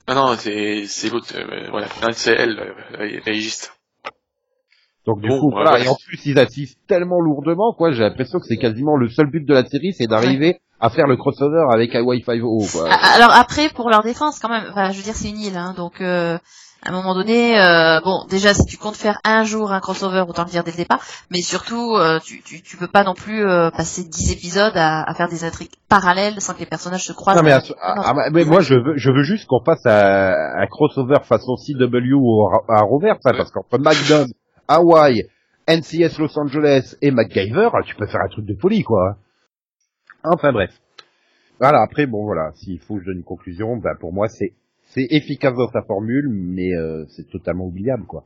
[0.06, 1.32] Ah non, c'est c'est l'autre.
[1.36, 3.72] euh, voilà, Non, c'est elle, euh, la la légiste.
[5.06, 5.72] Donc du Bon, coup, voilà.
[5.74, 5.84] ouais.
[5.84, 7.92] Et en plus, ils assistent tellement lourdement, quoi.
[7.92, 11.06] J'ai l'impression que c'est quasiment le seul but de la série, c'est d'arriver à faire
[11.06, 12.88] le crossover avec Hawaii Five-O, quoi.
[12.90, 15.56] Ah, Alors après, pour leur défense, quand même, enfin, je veux dire, c'est une île,
[15.56, 16.38] hein, donc euh,
[16.84, 20.24] à un moment donné, euh, bon, déjà, si tu comptes faire un jour un crossover,
[20.28, 23.14] autant le dire dès le départ, mais surtout, euh, tu, tu, tu peux pas non
[23.14, 27.04] plus euh, passer 10 épisodes à, à faire des intrigues parallèles sans que les personnages
[27.04, 27.36] se croisent.
[27.36, 29.86] Non mais, à- Ah, ah, ah, mais moi je veux, je veux juste qu'on fasse
[29.86, 34.26] un, un crossover façon CW ou à, à Rover, ça, parce qu'entre Magnum,
[34.68, 35.24] Hawaii,
[35.68, 39.16] NCS Los Angeles et MacGyver, tu peux faire un truc de folie quoi.
[40.24, 40.70] Enfin bref.
[41.60, 44.52] Voilà, après bon voilà, s'il faut que je donne une conclusion, ben pour moi c'est
[44.94, 48.24] c'est efficace dans sa formule, mais euh, c'est totalement oubliable quoi.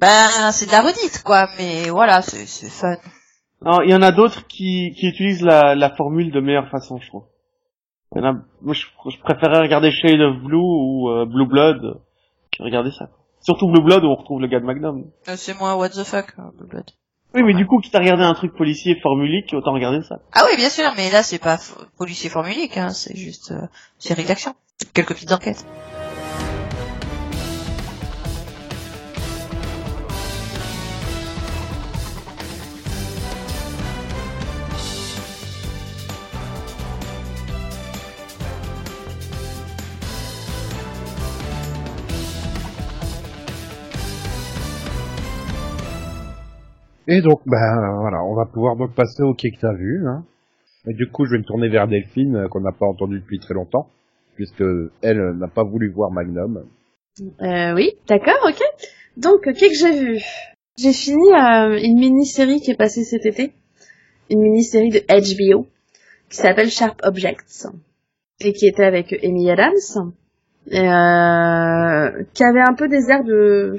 [0.00, 2.96] Ben, c'est de la redite, quoi, mais voilà, c'est c'est fun.
[3.62, 6.98] Non, il y en a d'autres qui, qui utilisent la, la formule de meilleure façon,
[6.98, 7.24] je trouve.
[8.14, 11.46] Il y en a, moi, je, je préférais regarder Shade of Blue ou euh, Blue
[11.46, 12.00] Blood
[12.56, 13.08] que regarder ça.
[13.40, 15.04] Surtout Blue Blood où on retrouve le gars de Magnum.
[15.28, 16.90] Euh, c'est moi, what the fuck, euh, Blue Blood.
[17.34, 20.18] Oui, mais du coup, quitte à regarder un truc policier formulique, autant regarder ça.
[20.32, 23.66] Ah oui, bien sûr, mais là, c'est pas f- policier formulique, hein, c'est juste euh,
[23.98, 24.54] série d'action.
[24.92, 25.64] Quelques petites enquêtes.
[47.06, 50.04] Et donc ben voilà, on va pouvoir donc passer au quai que t'as vu.
[50.86, 53.38] Et du coup, je vais me tourner vers Delphine euh, qu'on n'a pas entendu depuis
[53.38, 53.88] très longtemps,
[54.34, 54.64] puisque
[55.02, 56.64] elle n'a pas voulu voir Magnum.
[57.40, 58.60] Euh, oui, d'accord, ok.
[59.16, 60.20] Donc, euh, qu'est-ce que j'ai vu?
[60.76, 63.52] J'ai fini euh, une mini-série qui est passée cet été.
[64.30, 65.66] Une mini-série de HBO
[66.28, 67.66] qui s'appelle Sharp Objects
[68.40, 70.12] et qui était avec Amy Adams,
[70.66, 70.80] et,
[72.32, 73.76] qui avait un peu des airs de,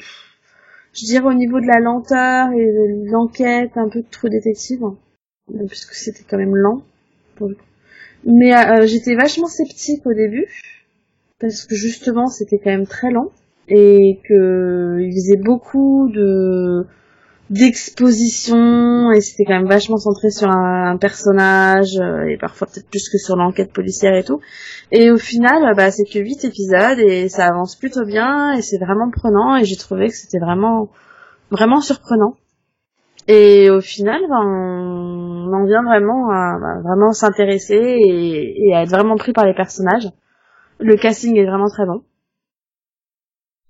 [0.94, 4.84] je dirais au niveau de la lenteur et de l'enquête, un peu de trou détective,
[4.84, 4.96] hein,
[5.68, 6.84] puisque c'était quand même lent.
[7.36, 7.66] pour le coup.
[8.26, 10.48] Mais euh, j'étais vachement sceptique au début
[11.40, 13.30] parce que justement c'était quand même très lent
[13.68, 16.86] et que il faisait beaucoup de
[17.52, 23.08] d'exposition et c'était quand même vachement centré sur un, personnage euh, et parfois peut-être plus
[23.10, 24.40] que sur l'enquête policière et tout.
[24.92, 28.64] Et au final euh, bah c'est que huit épisodes et ça avance plutôt bien et
[28.64, 30.90] c'est vraiment prenant et j'ai trouvé que c'était vraiment
[31.52, 32.36] vraiment surprenant.
[33.28, 35.25] Et au final ben,
[35.56, 40.10] en vient vraiment à bah, vraiment s'intéresser et, à être vraiment pris par les personnages
[40.80, 42.04] le casting est vraiment très bon.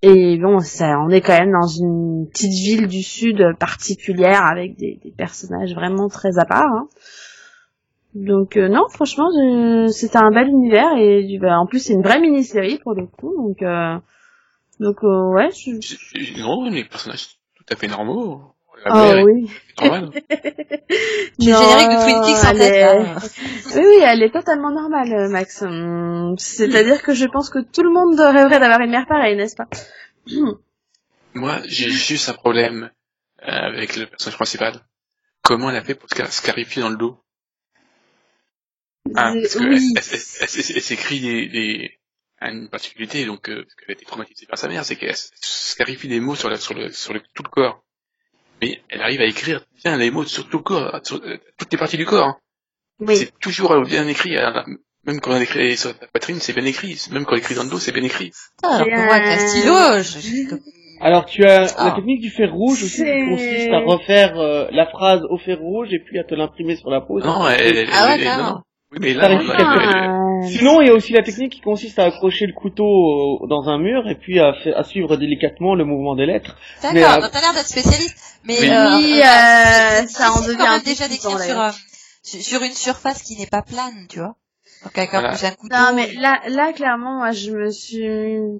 [0.02, 5.00] Et bon, on est quand même dans une petite ville du sud particulière avec des,
[5.18, 6.72] personnages vraiment très à part.
[6.72, 6.88] hein.
[8.14, 9.30] Donc euh, non, franchement,
[9.90, 13.36] c'était un bel univers et bah, en plus c'est une vraie mini-série pour le coup.
[13.36, 13.98] Donc euh,
[14.80, 15.50] euh, ouais.
[15.52, 16.42] Je...
[16.42, 18.55] Non, les personnages tout à fait normaux.
[18.92, 19.50] Ah mère oui.
[19.78, 20.10] est normale.
[20.14, 20.24] J'ai le
[21.52, 23.20] Non, générique de Twin Peaks en elle tête, est- là.
[23.76, 25.62] Oui, oui, elle est totalement normale, euh, Max.
[25.64, 29.56] Hum, C'est-à-dire que je pense que tout le monde rêverait d'avoir une mère pareille, n'est-ce
[29.56, 29.68] pas?
[31.34, 32.92] Moi, j'ai juste un problème
[33.42, 34.80] euh, avec le personnage principal.
[35.42, 37.20] Comment elle a fait pour se scarifier dans le dos?
[39.16, 39.94] Ah, Parce que Oui.
[39.96, 42.00] elle, elle- elle- elle- elle s'écrit des, des
[42.40, 45.16] à une particularité, donc euh, parce qu'elle a été traumatisée par sa mère, c'est qu'elle
[45.16, 47.85] scarifie des mots sur, la, sur, le, sur le, tout le corps.
[48.66, 51.72] Mais elle arrive à écrire bien les mots sur tout le corps, sur euh, toutes
[51.72, 52.28] les parties du corps.
[52.28, 52.36] hein.
[53.00, 53.18] Oui.
[53.18, 54.38] C'est toujours euh, bien écrit.
[54.38, 54.52] euh,
[55.06, 57.00] Même quand elle écrit sur la poitrine, c'est bien écrit.
[57.12, 58.32] Même quand elle écrit dans le dos, c'est bien écrit.
[58.58, 60.56] Putain, alors avec un euh, stylo, je-
[61.02, 61.90] Alors tu as Ah.
[61.90, 65.60] la technique du fer rouge aussi qui consiste à refaire euh, la phrase au fer
[65.60, 67.20] rouge et puis à te l'imprimer sur la peau.
[67.20, 68.48] Non, elle, elle- Ah ouais, elle- carrément.
[68.48, 68.62] non, non.
[68.94, 69.28] Oui, mais là,
[70.44, 72.86] Sinon, il y a aussi la technique qui consiste à accrocher le couteau
[73.44, 76.58] euh, dans un mur et puis à, suivre délicatement le mouvement des lettres.
[76.94, 78.18] Mais, D'accord, euh, donc t'as l'air d'être spécialiste.
[78.44, 78.70] Mais, Oui.
[78.70, 81.72] euh, Oui, euh, euh, ça en devient quand même déjà d'écrire euh,
[82.24, 84.36] sur sur une surface qui n'est pas plane, tu vois.
[84.86, 85.32] Donc avec Voilà.
[85.32, 85.76] un plus un couteau.
[85.76, 88.06] Non mais là, là clairement, moi je me suis,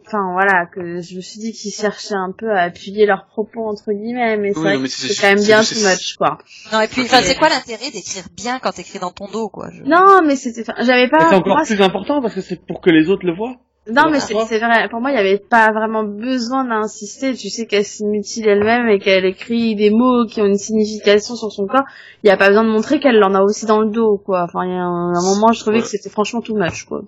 [0.06, 3.68] enfin voilà, que je me suis dit qu'ils cherchaient un peu à appuyer leurs propos
[3.70, 6.40] entre guillemets, mais c'est Oui, c'est- quand même bien too much quoi.
[6.74, 9.70] Non et puis, enfin, c'est quoi l'intérêt d'écrire bien quand t'écris dans ton dos, quoi
[9.72, 11.30] je- Non mais c'était, enfin, j'avais pas.
[11.30, 13.56] c'est encore moi, plus important parce que c'est pour que les autres le voient.
[13.92, 14.90] Non, mais c'est vrai.
[14.90, 17.36] Pour moi, il n'y avait pas vraiment besoin d'insister.
[17.36, 21.36] Tu sais qu'elle se mutile elle-même et qu'elle écrit des mots qui ont une signification
[21.36, 21.84] sur son corps.
[22.24, 24.44] Il n'y a pas besoin de montrer qu'elle en a aussi dans le dos, quoi.
[24.44, 25.82] Enfin, il y a un, un moment, je trouvais Ouais.
[25.84, 27.02] que c'était franchement too much, quoi.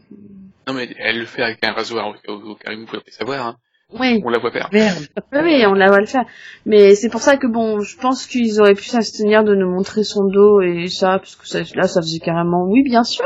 [0.68, 3.56] Non, mais elle le fait avec un rasoir au, carré, vous pouvez savoir, hein.
[3.98, 4.68] Oui, On la voit faire.
[4.74, 4.98] Merde.
[5.32, 6.26] oui, oui, on la voit le faire.
[6.66, 10.04] Mais c'est pour ça que bon, je pense qu'ils auraient pu s'abstenir de nous montrer
[10.04, 13.26] son dos et ça, parce que ça, là, ça faisait carrément, oui, bien sûr.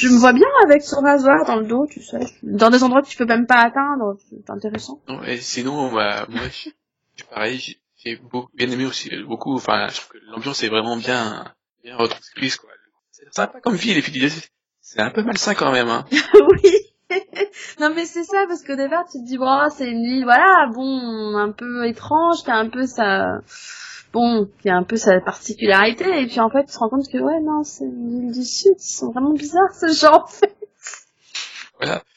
[0.00, 2.20] Je me vois bien avec son rasoir dans le dos, tu sais.
[2.44, 4.16] Dans des endroits que tu peux même pas atteindre.
[4.30, 5.00] C'est intéressant.
[5.08, 6.42] Non, et sinon, bah, moi,
[7.30, 9.54] pareil, j'ai- j'ai beau- bien aimé aussi beaucoup.
[9.56, 12.70] Enfin, je trouve que l'ambiance est vraiment bien, bien retranscrite, quoi.
[13.10, 14.44] C'est sympa comme filles du désert.
[14.80, 16.04] C'est un peu malsain quand même, hein.
[16.62, 16.70] oui.
[17.80, 20.68] non mais c'est ça parce qu'au départ tu te dis bon c'est une ville voilà
[20.74, 23.40] bon un peu étrange a un peu sa
[24.12, 27.08] bon qui a un peu sa particularité et puis en fait tu te rends compte
[27.10, 30.26] que ouais non c'est une ville du sud ils sont vraiment bizarres ce genre en
[30.26, 30.56] fait.
[31.80, 32.02] Voilà.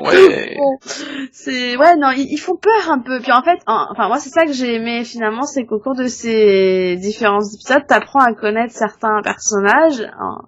[0.00, 0.56] Ouais.
[0.58, 0.76] Bon,
[1.32, 4.18] c'est ouais non ils, ils font peur un peu puis en fait en- enfin moi
[4.18, 8.32] c'est ça que j'ai aimé finalement c'est qu'au cours de ces différents épisodes t'apprends à
[8.34, 10.38] connaître certains personnages hein,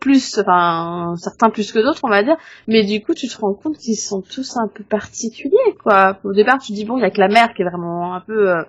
[0.00, 3.52] plus enfin certains plus que d'autres on va dire mais du coup tu te rends
[3.52, 7.02] compte qu'ils sont tous un peu particuliers quoi au départ tu te dis bon il
[7.02, 8.62] y a que la mère qui est vraiment un peu euh,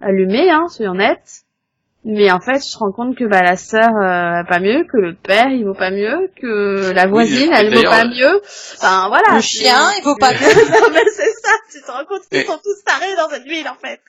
[0.00, 1.44] allumée hein soyons honnêtes
[2.02, 4.96] mais en fait, tu te rends compte que bah, la sœur euh, pas mieux, que
[4.96, 8.08] le père il vaut pas mieux, que la Oui, voisine et elle vaut pas euh,
[8.08, 8.40] mieux.
[8.78, 9.34] Enfin voilà.
[9.36, 10.38] Le chien, il vaut pas mieux.
[10.80, 13.68] non mais c'est ça, tu te rends compte qu'ils sont tous tarés dans cette ville
[13.68, 14.00] en fait.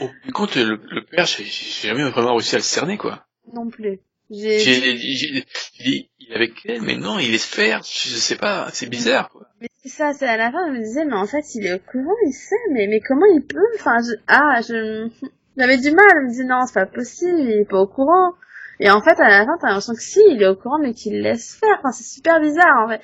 [0.00, 2.96] Au bout du compte, le, le père, j'ai j'ai jamais vraiment réussi à le cerner,
[2.96, 3.24] quoi.
[3.52, 4.00] Non plus.
[4.28, 4.58] J'ai.
[4.58, 5.44] J'ai j'ai-
[5.78, 7.82] j'ai dit, il est avec elle, mais non, il faire.
[7.84, 9.46] Je sais pas, c'est bizarre, quoi.
[9.60, 11.74] Mais c'est ça, c'est à la fin, je me disais, mais en fait, il est
[11.74, 15.08] au courant, il sait, mais, mais comment il peut, enfin, je, ah, je,
[15.56, 18.32] j'avais du mal, je me disais, non, c'est pas possible, il est pas au courant.
[18.80, 20.92] Et en fait, à la fin, t'as l'impression que si, il est au courant, mais
[20.92, 23.00] qu'il laisse faire, enfin, c'est super bizarre, en fait.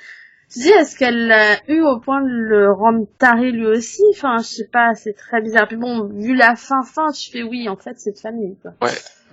[0.55, 4.03] Je dis, est-ce qu'elle l'a eu au point de le rendre taré lui aussi?
[4.14, 5.66] Enfin, je sais pas, c'est très bizarre.
[5.66, 8.72] Puis bon, vu la fin fin, tu fais oui, en fait, c'est de famille, quoi.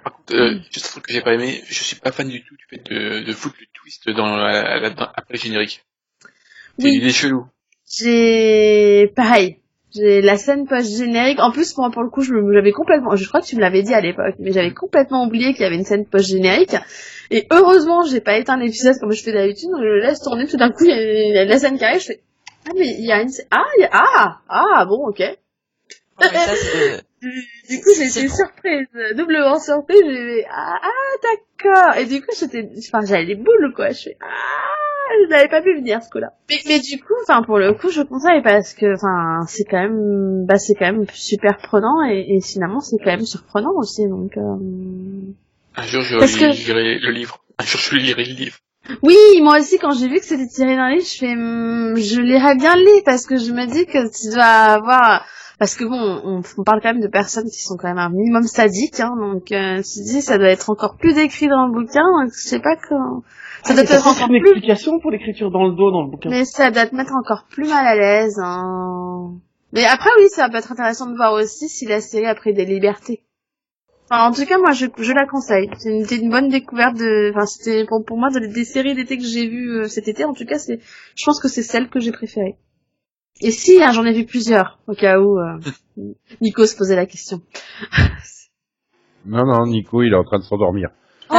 [0.01, 2.41] Par contre, euh, juste un truc que j'ai pas aimé, je suis pas fan du
[2.45, 5.83] tout du fait de, de foutre le twist dans la, la- dans- après le générique.
[6.77, 6.91] Oui.
[6.91, 7.45] une idée chelou.
[7.91, 9.59] J'ai pareil.
[9.95, 11.39] J'ai la scène post générique.
[11.39, 13.15] En plus, moi, pour le coup, j'avais complètement.
[13.15, 15.65] Je crois que tu me l'avais dit à l'époque, mais j'avais complètement oublié qu'il y
[15.65, 16.75] avait une scène post générique.
[17.31, 19.69] Et heureusement, j'ai pas éteint l'épisode comme je fais d'habitude.
[19.71, 20.45] donc Je le laisse tourner.
[20.47, 22.01] Tout d'un coup, il y a- la scène qui arrive.
[22.01, 22.21] Je fais
[22.67, 25.19] ah mais il y a une ah y a- ah ah bon ok.
[25.19, 25.37] Ouais,
[26.19, 27.01] ça, c'est-
[27.69, 30.01] Du coup, j'ai été surprise, doublement surprise.
[30.05, 31.97] J'ai ah, ah d'accord.
[31.97, 33.89] Et du coup, j'étais, enfin, j'avais les boules quoi.
[33.91, 34.25] Je fais ah,
[35.25, 36.33] je n'avais pas pu venir ce coup-là.
[36.49, 39.79] Mais, mais du coup, enfin, pour le coup, je conseille parce que, enfin, c'est quand
[39.81, 44.07] même, bah, c'est quand même super prenant et, et finalement, c'est quand même surprenant aussi.
[44.07, 44.55] Donc, euh...
[45.75, 47.39] Un jour, je Parce que- lirai le livre.
[47.57, 48.57] Un jour, je lirai le livre.
[49.03, 52.21] oui, moi aussi, quand j'ai vu que c'était tiré d'un livre, je fais, hum, je
[52.21, 55.25] lirais bien le livre parce que je me dis que tu dois avoir
[55.59, 58.09] parce que bon, on, on parle quand même de personnes qui sont quand même un
[58.09, 61.67] minimum sadiques, hein, donc euh, tu te dis ça doit être encore plus décrit dans
[61.67, 63.23] le bouquin, donc je sais pas comment.
[63.63, 66.03] Ça doit Ah, c'est être encore une plus, explication pour l'écriture dans le dos dans
[66.03, 66.29] le bouquin.
[66.29, 68.39] mais ça doit te mettre encore plus mal à l'aise.
[68.43, 69.33] Hein.
[69.73, 72.53] Mais après oui, ça peut être intéressant de voir aussi si la série a pris
[72.53, 73.23] des libertés.
[74.11, 75.69] Enfin, en tout cas, moi, je, je la conseille.
[75.85, 77.29] Une, c'était une bonne découverte de.
[77.35, 80.23] Enfin, c'était pour, pour moi de- des séries d'été que j'ai vues euh, cet été.
[80.25, 80.79] En tout cas, c'est.
[81.15, 82.57] Je pense que c'est celle que j'ai préférée.
[83.41, 85.59] Et si, hein, j'en ai vu plusieurs, au cas où euh,
[86.41, 87.41] Nico se posait la question.
[89.25, 90.89] Non, non, Nico, il est en train de s'endormir.
[91.29, 91.35] Oh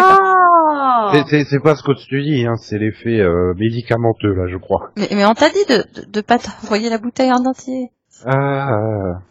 [1.12, 4.56] C'est- C'est c'est pas ce que tu dis, hein, c'est l'effet euh, médicamenteux, là, je
[4.56, 4.90] crois.
[4.96, 7.90] Mais, mais on t'a dit de, de, de pas t'envoyer la bouteille en entier.
[8.26, 8.68] Ah,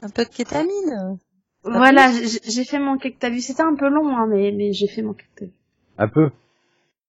[0.01, 1.17] Un peu de kétamine.
[1.63, 3.41] Voilà, j'ai j'ai fait mon vu.
[3.41, 5.51] C'était un peu long, hein, mais, mais j'ai fait mon vu.
[5.97, 6.29] un peu.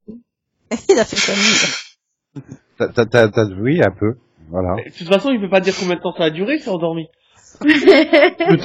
[0.88, 2.42] Il a fait comme
[2.78, 4.14] T'as- t'as- t'as- t'as- oui, un peu.
[4.50, 4.76] Voilà.
[4.82, 6.70] De toute façon, il peut pas dire combien de temps ça a duré, il s'est
[6.70, 7.06] endormi.
[7.60, 7.66] Tout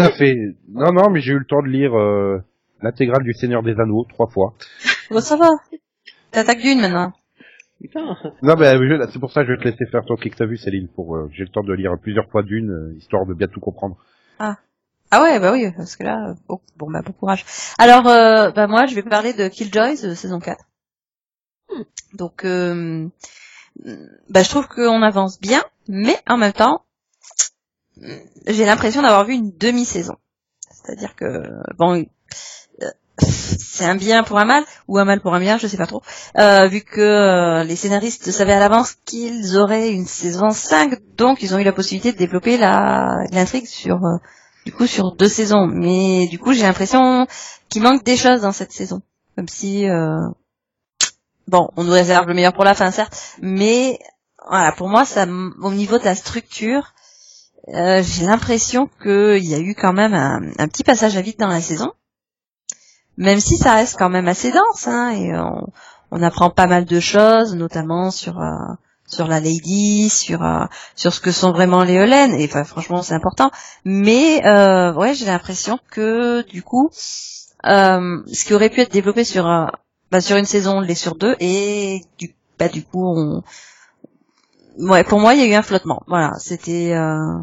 [0.02, 0.36] à fait.
[0.70, 2.40] Non, non, mais j'ai eu le temps de lire euh,
[2.82, 4.54] l'intégrale du Seigneur des Anneaux trois fois.
[5.12, 5.50] Bon, ça va.
[6.36, 7.14] T'attaques d'une maintenant.
[7.82, 8.16] Putain.
[8.42, 10.38] Non, mais je- c'est pour ça que je vais te laisser faire ton clic que
[10.40, 13.26] t'as vu, Céline, pour euh, j'ai le temps de lire plusieurs fois d'une, euh, histoire
[13.26, 13.98] de bien tout comprendre.
[15.12, 17.46] Ah ouais, bah oui, parce que là, euh, bon, bon bah bon courage.
[17.78, 20.66] Alors, euh, bah moi, je vais parler de Killjoys euh, saison 4.
[22.14, 23.08] Donc, euh,
[24.30, 26.84] bah je trouve qu'on avance bien, mais en même temps,
[28.48, 30.16] j'ai l'impression d'avoir vu une demi-saison.
[30.72, 31.26] C'est-à-dire que,
[31.78, 32.04] bon, euh,
[33.20, 35.88] c'est un bien pour un mal, ou un mal pour un bien, je sais pas
[35.88, 36.02] trop,
[36.38, 41.42] euh, vu que euh, les scénaristes savaient à l'avance qu'ils auraient une saison 5, donc
[41.42, 44.18] ils ont eu la possibilité de développer la l'intrigue sur euh,
[44.66, 45.68] du coup sur deux saisons.
[45.68, 47.28] Mais du coup, j'ai l'impression
[47.70, 49.02] qu'il manque des choses dans cette saison.
[49.36, 50.18] Comme si, euh,
[51.48, 54.00] bon, on nous réserve le meilleur pour la fin, certes, mais
[54.48, 56.94] voilà, pour moi, ça, au niveau de la structure,
[57.74, 61.38] euh, j'ai l'impression qu'il y a eu quand même un, un petit passage à vide
[61.40, 61.94] dans la saison,
[63.18, 65.68] même si ça reste quand même assez dense, hein, et on,
[66.12, 68.52] on apprend pas mal de choses, notamment sur euh,
[69.08, 73.02] sur la lady, sur euh, sur ce que sont vraiment les Helen, et enfin franchement
[73.02, 73.52] c'est important.
[73.84, 76.90] Mais euh, ouais, j'ai l'impression que du coup,
[77.66, 79.68] euh, ce qui aurait pu être développé sur euh,
[80.12, 83.44] bah, sur une saison, l'est sur deux, et du bah du coup on
[84.78, 86.02] ouais pour moi il y a eu un flottement.
[86.08, 87.40] Voilà, c'était euh,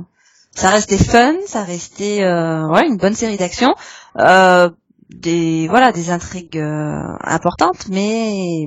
[0.54, 3.74] ça restait fun, ça restait ouais une bonne série d'action,
[4.18, 4.68] euh,
[5.14, 8.66] des voilà des intrigues euh, importantes, mais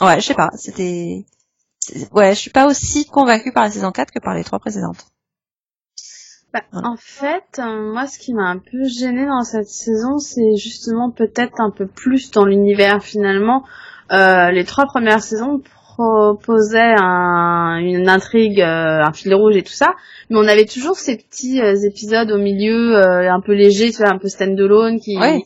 [0.00, 1.24] ouais je sais pas, c'était
[2.12, 5.06] ouais je suis pas aussi convaincue par la saison 4 que par les trois précédentes.
[6.52, 6.60] Bah.
[6.72, 11.10] En fait, euh, moi, ce qui m'a un peu gêné dans cette saison, c'est justement
[11.10, 13.64] peut-être un peu plus dans l'univers finalement.
[14.10, 15.62] Euh, les trois premières saisons
[15.96, 19.94] proposaient un- une intrigue, euh, un fil rouge et tout ça,
[20.28, 23.98] mais on avait toujours ces petits euh, épisodes au milieu, euh, un peu légers, tu
[24.02, 25.42] vois, un peu stand-alone, qui Ouais.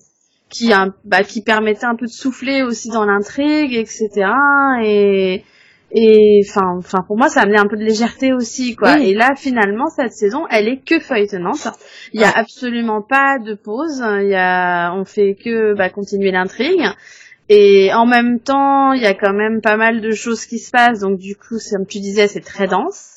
[0.49, 4.09] Qui un- bah, qui permettaient un peu de souffler aussi dans l'intrigue, etc.
[4.83, 5.45] Et
[5.93, 8.97] et enfin, enfin pour moi, ça amenait un peu de légèreté aussi, quoi.
[8.97, 9.11] Oui.
[9.11, 11.69] Et là, finalement, cette saison, elle est que feuilletonnante.
[12.13, 12.33] Il y a Ouais.
[12.35, 14.03] absolument pas de pause.
[14.21, 16.83] Il y a, on fait que bah, continuer l'intrigue.
[17.49, 20.73] Et en même temps, il y a quand même pas mal de choses qui se
[20.73, 21.01] passent.
[21.01, 23.16] Donc du coup, comme tu disais, c'est très dense.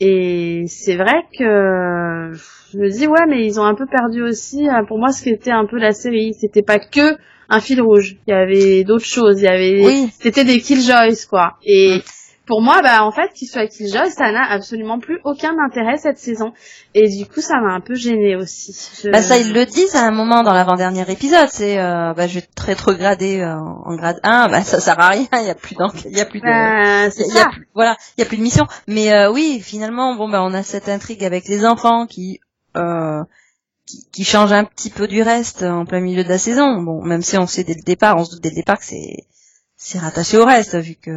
[0.00, 2.32] Et c'est vrai que
[2.72, 4.66] je me dis ouais, mais ils ont un peu perdu aussi.
[4.68, 7.16] euh, Pour moi, ce qui était un peu la série, c'était pas que
[7.48, 8.16] un fil rouge.
[8.26, 9.40] Il y avait d'autres choses.
[9.40, 10.08] Il y avait Oui.
[10.20, 11.56] c'était des Killjoys quoi.
[11.64, 12.00] Et Mm.
[12.50, 16.18] Pour moi, bah en fait, qu'il soit Killjoy, ça n'a absolument plus aucun intérêt cette
[16.18, 16.52] saison.
[16.94, 18.76] Et du coup, ça m'a un peu gêné aussi.
[19.04, 22.26] Je- Bah ça ils le disent à un moment dans l'avant-dernier épisode, c'est euh, bah
[22.26, 25.50] je vais te rétrograder euh, en grade 1, bah ça sert à rien, il y
[25.50, 27.96] a plus d'enquête, il y a plus de Bah, c'est il y a plus, voilà,
[28.18, 28.66] il y a plus de mission.
[28.88, 32.40] Mais euh, oui, finalement, bon bah on a cette intrigue avec les enfants qui
[32.76, 33.22] euh,
[33.86, 36.82] qui, qui change un petit peu du reste en plein milieu de la saison.
[36.82, 38.84] Bon, même si on sait dès le départ, on se doute dès le départ que
[38.84, 39.26] c'est
[39.76, 41.10] c'est rattaché au reste vu que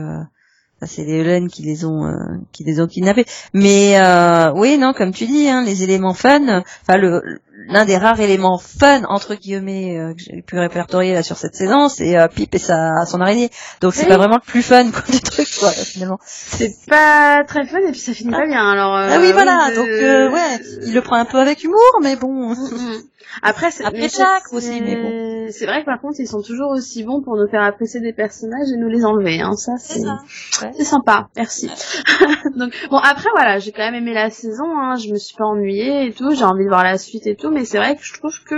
[0.85, 2.13] c'est les Hélènes qui les ont euh,
[2.51, 3.25] qui les ont kidnappés.
[3.53, 7.21] Mais euh, oui, non, comme tu dis, hein, les éléments fun, enfin le
[7.69, 11.55] l'un des rares éléments fun entre guillemets euh, que j'ai pu répertorier là sur cette
[11.55, 13.49] saison, c'est euh, Pip et sa son araignée.
[13.79, 14.09] Donc c'est Oui.
[14.09, 16.17] pas vraiment le plus fun quoi, du truc quoi finalement.
[16.25, 18.69] C'est pas très fun et puis ça finit pas bien.
[18.69, 18.95] Alors.
[18.95, 19.69] Ah oui, voilà.
[19.69, 22.49] euh, Donc euh, ouais, il le prend un peu avec humour, mais bon.
[22.49, 23.01] Mm, mm.
[23.41, 25.47] Après, c'est, Après c'est- aussi, mais bon.
[25.51, 28.13] C'est vrai que par contre, ils sont toujours aussi bons pour nous faire apprécier des
[28.13, 29.41] personnages et nous les enlever.
[29.41, 29.53] Hein.
[29.53, 30.83] Ça, c'est, Ouais.
[30.83, 31.29] sympa.
[31.35, 31.69] Merci.
[32.55, 34.65] Donc bon, après voilà, j'ai quand même aimé la saison.
[34.77, 34.95] Hein.
[34.95, 36.31] Je me suis pas ennuyée et tout.
[36.33, 37.49] J'ai envie de voir la suite et tout.
[37.51, 38.55] Mais c'est vrai que je trouve que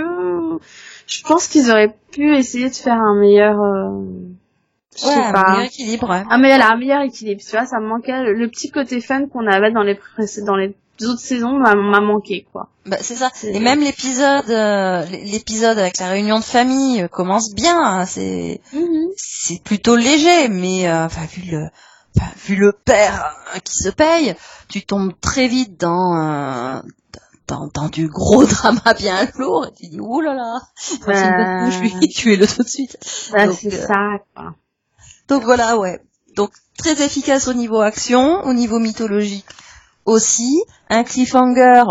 [1.06, 3.60] je pense qu'ils auraient pu essayer de faire un meilleur.
[3.60, 4.00] euh,
[4.98, 5.50] Je Ouais, sais un pas.
[5.50, 6.08] meilleur équilibre.
[6.10, 6.22] ouais.
[6.30, 9.26] Ah mais a un meilleur équilibre, tu vois, ça me manquait le, petit côté fun
[9.26, 9.98] qu'on avait dans les
[10.46, 10.74] dans les
[11.04, 12.68] autres saisons m'a m'a manqué quoi.
[12.86, 13.30] Bah, c'est ça.
[13.42, 17.78] Et même l'épisode, euh, l'épisode avec la réunion de famille euh, commence bien.
[17.78, 18.06] hein.
[18.06, 18.60] C'est,
[19.16, 21.68] c'est plutôt léger, mais euh, enfin vu le,
[22.16, 24.34] enfin, vu le père euh, qui se paye,
[24.68, 26.16] tu tombes très vite dans.
[26.16, 26.80] euh,
[27.48, 30.60] dans, dans du gros drama bien lourd et tu dis ouh là là
[31.36, 32.96] bonne couche, lui, tuez-le tout de suite
[33.32, 34.54] Bah, c'est ça quoi.
[35.28, 36.00] Donc voilà, ouais.
[36.36, 39.46] Donc très efficace au niveau action, au niveau mythologique
[40.06, 40.62] aussi.
[40.88, 41.84] Un cliffhanger,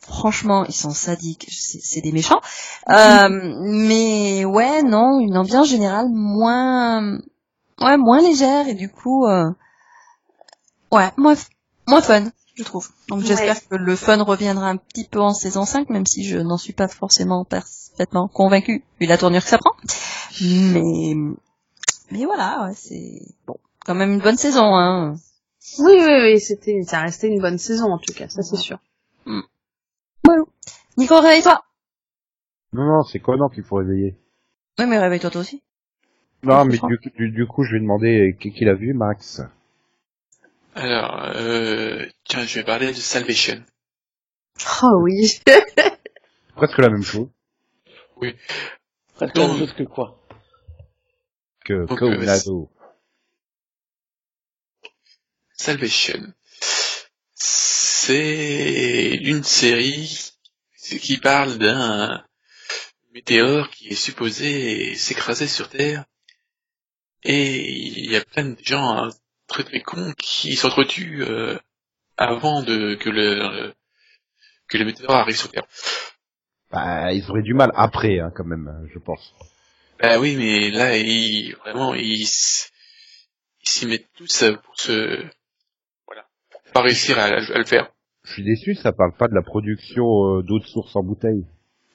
[0.00, 2.40] franchement, ils sont sadiques, c'est des méchants.
[2.88, 3.28] Euh,
[3.60, 7.18] mais ouais, non, une ambiance générale moins,
[7.80, 9.50] ouais, moins légère et du coup, euh,
[10.92, 11.34] ouais, moins,
[11.88, 12.90] moins fun, je trouve.
[13.08, 13.26] Donc Ouais.
[13.26, 16.58] j'espère que le fun reviendra un petit peu en saison 5, même si je n'en
[16.58, 19.72] suis pas forcément parfaitement convaincue, vu la tournure que ça prend.
[20.42, 21.14] Mais,
[22.10, 23.56] mais voilà, ouais, c'est bon,
[23.86, 25.14] quand même une bonne saison, hein.
[25.78, 28.78] Oui oui oui, c'était ça restait une bonne saison en tout cas, ça c'est sûr.
[30.98, 31.62] Nico, réveille-toi.
[32.74, 34.14] Non, non, c'est Conan qu'il faut réveiller?
[34.78, 35.62] Oui, mais réveille-toi toi aussi.
[36.42, 39.40] Non, mais du, du, du coup, je vais demander qui, qui l'a vu, Max?
[40.74, 43.62] Alors, euh, tiens, je vais parler de Salvation.
[44.82, 45.40] Oh oui.
[46.56, 47.28] Presque la même chose
[49.14, 50.18] Presque Donc- la même chose que quoi?
[51.64, 52.70] Que Donc, Coronado.
[55.62, 56.34] Salvation.
[57.34, 60.32] C'est une série
[61.00, 62.24] qui parle d'un
[63.14, 66.04] météore qui est supposé s'écraser sur Terre.
[67.22, 69.10] Et il y a plein de gens hein,
[69.46, 71.56] très très cons qui s'entretuent euh,
[72.16, 73.72] avant de que le
[74.66, 75.66] que le météore arrive sur Terre.
[76.72, 79.32] Bah, ils auraient du mal après, hein, quand même, je pense.
[80.00, 85.24] Bah oui, mais là, ils, vraiment, ils, s'y mettent tous pour se,
[86.72, 87.90] pas réussir à, à le faire.
[88.24, 91.44] Je suis déçu, ça parle pas de la production euh, d'eau de source en bouteille.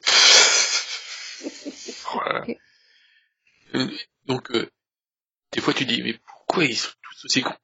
[2.13, 2.45] Voilà.
[3.75, 3.87] Euh,
[4.25, 4.69] Donc, euh,
[5.53, 7.55] des fois, tu dis, mais pourquoi ils sont tous aussi cons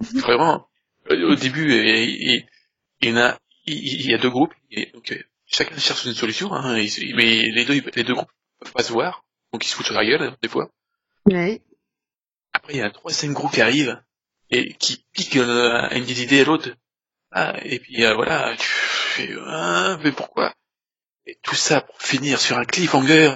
[0.20, 0.66] Vraiment,
[1.10, 2.46] euh, au début, il,
[3.00, 6.04] il y en a, il, il y a deux groupes, et donc euh, chacun cherche
[6.06, 6.86] une solution, hein, mais
[7.50, 8.30] les deux, les deux groupes
[8.60, 10.70] peuvent pas se voir, donc ils se foutent sur la gueule, hein, des fois.
[11.26, 11.62] Ouais.
[12.52, 14.00] Après, il y a un troisième groupe qui arrive
[14.50, 16.70] et qui pique euh, une idée à l'autre.
[17.32, 20.54] Ah, et puis euh, voilà, tu- fais, ah, mais pourquoi?
[21.26, 23.34] Et tout ça pour finir sur un cliffhanger.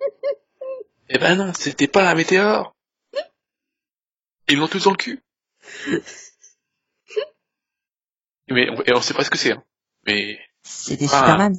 [1.08, 2.74] eh ben non, c'était pas un météore.
[4.48, 5.20] Ils l'ont tous dans le cul.
[8.50, 9.52] Mais on, et on sait pas ce que c'est.
[9.52, 9.62] Hein.
[10.06, 11.18] Mais C'était Ah.
[11.18, 11.54] Superman.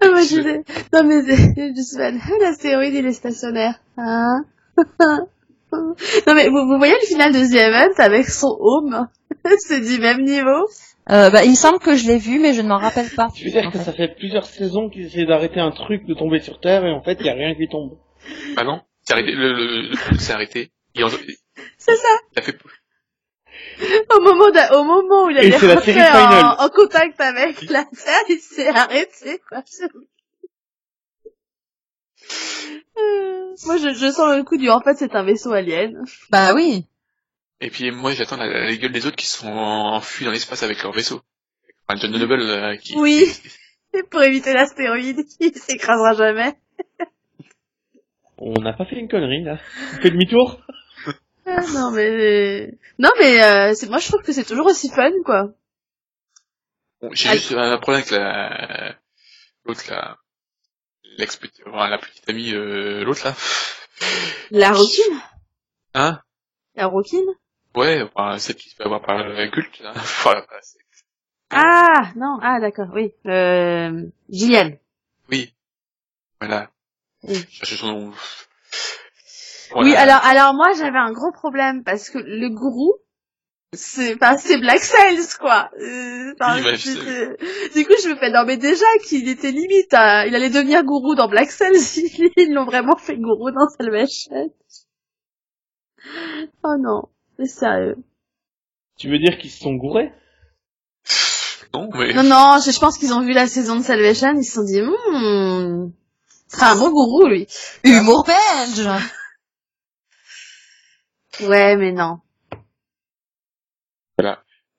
[0.00, 2.20] Ah, moi, je disais, non, mais c'est juste fan.
[2.22, 3.80] Ah, L'astéroïde, il est stationnaire.
[3.96, 4.44] Hein?
[6.26, 9.08] non, mais vous, vous voyez le final de The Event avec son home?
[9.58, 10.68] c'est du même niveau.
[11.10, 13.28] Euh, bah, il me semble que je l'ai vu, mais je ne m'en rappelle pas.
[13.34, 13.84] Tu veux dire que fait.
[13.84, 17.02] ça fait plusieurs saisons qu'ils essaient d'arrêter un truc de tomber sur Terre et en
[17.02, 17.98] fait il y a rien qui tombe?
[18.54, 20.70] bah non, c'est arrêté, le, le, le truc s'est arrêté.
[21.02, 21.08] En-
[21.78, 22.08] C'est ça.
[22.36, 22.56] il a fait
[24.14, 27.68] Au moment, d'a- au moment où il allait c'est la rentrer en, en contact avec
[27.68, 29.62] la Terre, il s'est arrêté, quoi.
[32.98, 36.04] Euh, Moi, je, je sens le coup du, en fait, c'est un vaisseau alien.
[36.30, 36.86] Bah oui.
[37.64, 40.82] Et puis moi j'attends la, la gueule des autres qui sont enfuis dans l'espace avec
[40.82, 41.22] leur vaisseau.
[41.86, 42.96] Enfin, John Noble euh, qui...
[42.96, 43.24] Oui.
[43.94, 46.54] Et pour éviter l'astéroïde qui s'écrasera jamais.
[48.36, 49.58] On n'a pas fait une connerie là.
[49.94, 50.60] On fait demi-tour
[51.46, 55.10] Ah, non, mais, non, mais, euh, c'est, moi, je trouve que c'est toujours aussi fun,
[55.24, 55.48] quoi.
[57.00, 58.94] Bon, J'ai juste un problème avec la...
[59.64, 60.18] l'autre là.
[61.18, 63.34] L'ex enfin, la petite amie, euh, l'autre là.
[64.50, 65.20] La roquine?
[65.94, 66.20] Hein?
[66.74, 67.26] La roquine?
[67.74, 69.92] Ouais, enfin, celle qui se fait avoir par le culte là.
[70.22, 70.44] Voilà,
[71.50, 73.12] Ah, non, ah, d'accord, oui.
[73.26, 74.72] Euh, Gillian.
[75.30, 75.52] oui.
[76.40, 76.70] Voilà.
[77.22, 77.34] Oui.
[77.50, 78.10] Je cherchais son nom.
[78.10, 80.00] Oui, Voilà.
[80.00, 82.94] alors, alors moi j'avais un gros problème parce que le gourou,
[83.74, 85.70] c'est, enfin, c'est Black Sails, quoi.
[85.80, 90.26] Euh, enfin, bah, du coup, je me fais, non mais déjà qu'il était limite, à-
[90.26, 91.78] il allait devenir gourou dans Black Sails,
[92.36, 94.52] ils l'ont vraiment fait gourou dans Salvation.
[96.64, 97.04] Oh non,
[97.38, 97.96] c'est sérieux.
[98.98, 100.12] Tu veux dire qu'ils se sont gourés?
[101.72, 102.12] Non, mais...
[102.12, 104.64] Non, non, je, je pense qu'ils ont vu la saison de Salvation, ils se sont
[104.64, 105.90] dit, hmm,
[106.48, 107.46] c'est un bon gourou, lui.
[107.84, 108.86] Humour belge.
[111.40, 112.18] Ouais, mais non.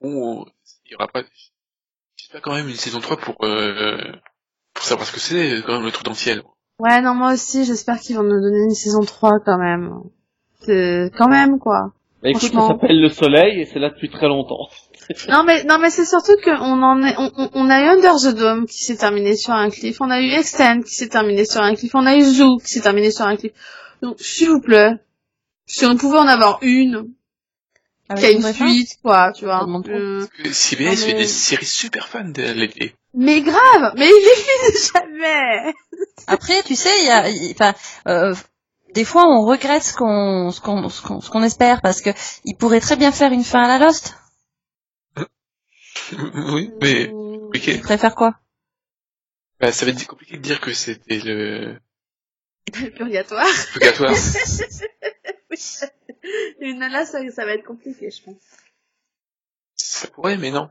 [0.02, 0.46] Bon,
[0.86, 1.24] il y aura pas...
[2.18, 3.98] J'espère quand même une saison 3 pour, euh,
[4.74, 6.42] pour savoir ce que c'est, quand même, le trou dans le ciel.
[6.80, 9.92] Ouais, non, moi aussi, j'espère qu'ils vont nous donner une saison 3 quand même.
[10.62, 11.94] C'est, quand même, quoi.
[12.22, 14.70] Bah écoute, ça s'appelle le soleil et c'est là depuis très longtemps.
[15.28, 18.14] Non mais non mais c'est surtout qu'on en est on, on- on a eu Under
[18.16, 21.44] the Dome qui s'est terminé sur un cliff, on a eu Extend qui s'est terminé
[21.44, 23.52] sur un cliff, on a eu Zoo qui s'est terminé sur un cliff.
[24.02, 24.92] Donc s'il vous plaît,
[25.66, 27.10] si on pouvait en avoir une
[28.16, 29.66] qui a une suite quoi, tu vois.
[29.90, 32.96] Euh, CBS Ah, mais- fait des séries super fun de l'été.
[33.14, 35.74] mais grave, mais il les finit jamais.
[36.28, 37.74] Après, tu sais, il y a, enfin,
[38.08, 38.34] euh,
[38.94, 42.12] des fois, on regrette ce qu'on, ce qu'on, ce qu'on, ce qu'on espère parce que
[42.46, 44.16] il pourrait très bien faire une fin à la Lost.
[46.54, 47.08] oui, mais...
[47.08, 47.40] Mm.
[47.46, 47.76] Compliqué.
[47.76, 48.36] Tu préfères quoi?
[49.60, 51.78] Bah, ça va être compliqué de dire que c'était le
[52.82, 53.46] Le purgatoire.
[53.74, 54.14] purgatoire.
[56.60, 58.42] Une là ça, ça va être compliqué je pense.
[59.76, 60.70] Ça pourrait, mais non.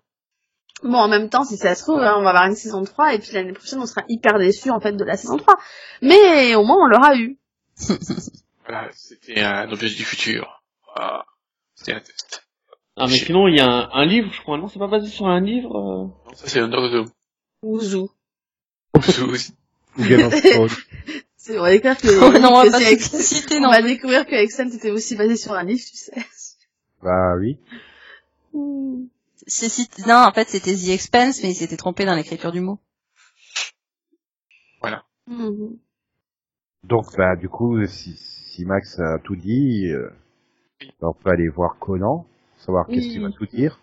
[0.83, 3.15] Bon, en même temps, si ça se trouve, hein, on va avoir une saison 3
[3.15, 5.55] et puis l'année prochaine, on sera hyper déçus en fait de la saison 3.
[6.01, 7.39] Mais au moins, on l'aura eu.
[8.65, 10.63] Voilà, c'était un objet du futur.
[10.95, 11.25] Ah,
[11.75, 12.47] c'était un test.
[12.97, 15.09] Ah mais sinon il y a un, un livre, je crois, non C'est pas basé
[15.09, 17.11] sur un livre euh Non, ça c'est Under the Dome.
[17.63, 18.11] Ouzou.
[18.95, 19.55] Aussi.
[21.51, 23.71] On va découvrir que, Oh, Non, on va que pas c'est- citer, on non.
[23.71, 26.13] va découvrir que Exxon était aussi basé sur un livre, tu sais.
[27.03, 27.59] bah oui.
[29.47, 32.61] C'est si- non, en fait, c'était The Expense, mais il s'était trompé dans l'écriture du
[32.61, 32.79] mot.
[35.29, 35.79] Mhm.
[36.83, 40.11] Donc bah du coup, si, si Max a tout dit, euh,
[41.01, 42.27] on peut aller voir Conan,
[42.59, 43.35] savoir qu'est-ce qu'il va Oui.
[43.39, 43.79] tout dire.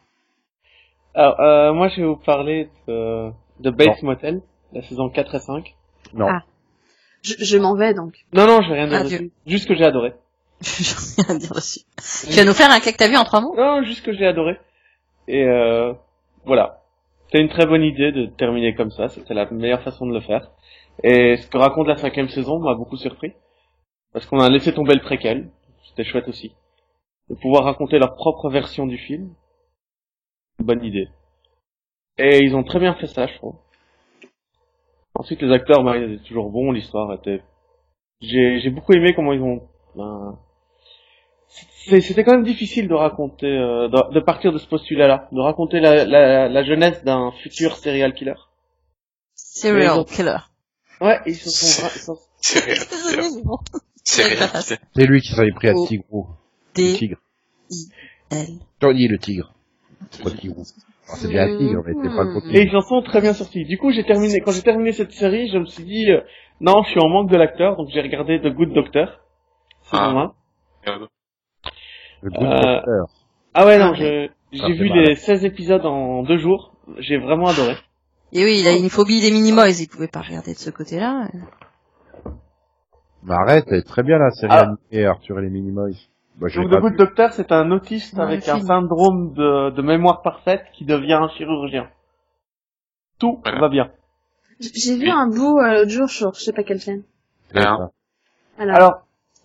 [1.13, 3.31] Alors, euh, moi je vais vous parler de,
[3.61, 4.41] de Bates Motel,
[4.73, 5.75] la saison 4 et 5.
[6.13, 6.27] Non.
[6.29, 6.43] Ah.
[7.21, 8.25] Je, je m'en vais donc.
[8.33, 9.17] Non, non, je vais rien dire Adieu.
[9.17, 9.31] dessus.
[9.45, 10.13] Juste que j'ai adoré.
[10.61, 11.79] J'ai rien à dire dessus.
[12.29, 13.55] Tu vas nous faire un que t'as vu en trois mots?
[13.55, 14.57] Non, juste que j'ai adoré.
[15.27, 15.93] Et euh,
[16.45, 16.81] voilà.
[17.25, 19.07] C'était une très bonne idée de terminer comme ça.
[19.09, 20.51] C'était la meilleure façon de le faire.
[21.03, 23.33] Et ce que raconte la cinquième saison m'a beaucoup surpris.
[24.11, 25.49] Parce qu'on a laissé tomber le préquel.
[25.87, 26.53] C'était chouette aussi.
[27.29, 29.33] De pouvoir raconter leur propre version du film.
[30.59, 31.07] Bonne idée.
[32.17, 33.55] Et ils ont très bien fait ça, je trouve.
[35.19, 36.71] Ensuite, les acteurs, bah, ils étaient toujours bons.
[36.71, 37.41] L'histoire était...
[38.21, 39.67] J'ai beaucoup aimé comment ils ont...
[39.95, 40.37] ben,
[42.01, 45.79] C'était quand même difficile de raconter, euh, de, de partir de ce postulat-là, de raconter
[45.81, 48.35] la, la, la jeunesse d'un futur serial killer.
[49.35, 50.37] Serial ont- killer.
[51.01, 52.17] Ouais, ils se sont, ils sont-
[54.03, 55.85] C'est lui qui s'avait pris à Oh.
[55.85, 56.27] Tigrou.
[56.73, 57.17] Tigre.
[58.31, 58.47] L.
[58.79, 59.53] Tony le tigre.
[60.23, 60.63] Pas Tigrou.
[61.09, 63.65] Alors, c'est bien était pas trop Et ils en sont très bien sortis.
[63.65, 66.21] Du coup, j'ai terminé, quand j'ai terminé cette série, je me suis dit, euh,
[66.61, 69.19] non, je suis en manque de l'acteur, donc j'ai regardé The Good Doctor.
[69.91, 70.09] Ah.
[70.09, 70.33] 1.
[70.85, 71.07] Merde.
[72.21, 73.07] Le Good Euh, Doctor.
[73.55, 74.99] Ah ouais, non, Ah, je- j'ai vu mal.
[74.99, 76.73] les 16 épisodes en deux jours.
[76.99, 77.75] J'ai vraiment adoré.
[78.31, 81.27] Et oui, il a une phobie des Minimoys, il pouvait pas regarder de ce côté-là.
[83.23, 84.75] Mais arrête, elle est très bien la série Ah.
[84.91, 85.95] animée Arthur et les Minimoys.
[86.39, 86.97] Bah, Donc, The Good vu.
[86.97, 91.13] Doctor, c'est un autiste Ouais, avec le un syndrome de, de mémoire parfaite qui devient
[91.13, 91.89] un chirurgien.
[93.19, 93.59] Tout Voilà.
[93.59, 93.91] va bien.
[94.59, 97.03] J'ai vu un bout euh, l'autre jour sur je sais pas quelle chaîne.
[97.53, 97.89] Alors,
[98.57, 98.93] Alors,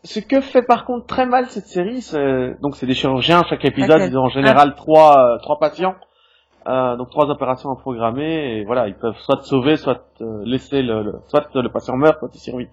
[0.03, 3.43] ce que fait par contre très mal cette série, c'est donc c'est des chirurgiens.
[3.49, 5.95] Chaque épisode, ils ont en général trois euh, trois patients,
[6.67, 8.59] euh, donc trois opérations à programmer.
[8.59, 12.19] Et voilà, ils peuvent soit sauver, soit te laisser le, le- soit le patient meurt,
[12.19, 12.69] soit il survit.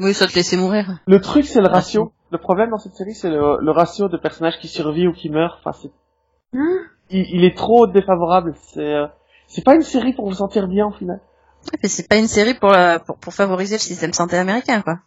[0.00, 0.98] Oui, soit te laisser mourir.
[1.06, 2.12] Le truc, c'est le ratio.
[2.30, 5.30] Le problème dans cette série, c'est le, le ratio de personnages qui survivent ou qui
[5.30, 5.60] meurent.
[5.64, 5.90] Enfin, c'est
[6.54, 6.78] Hein
[7.10, 8.54] il, il est trop défavorable.
[8.72, 9.06] C'est euh,
[9.46, 11.20] c'est pas une série pour vous sentir bien au final.
[11.82, 14.98] Mais c'est pas une série pour, la, pour, pour favoriser le système santé américain, quoi.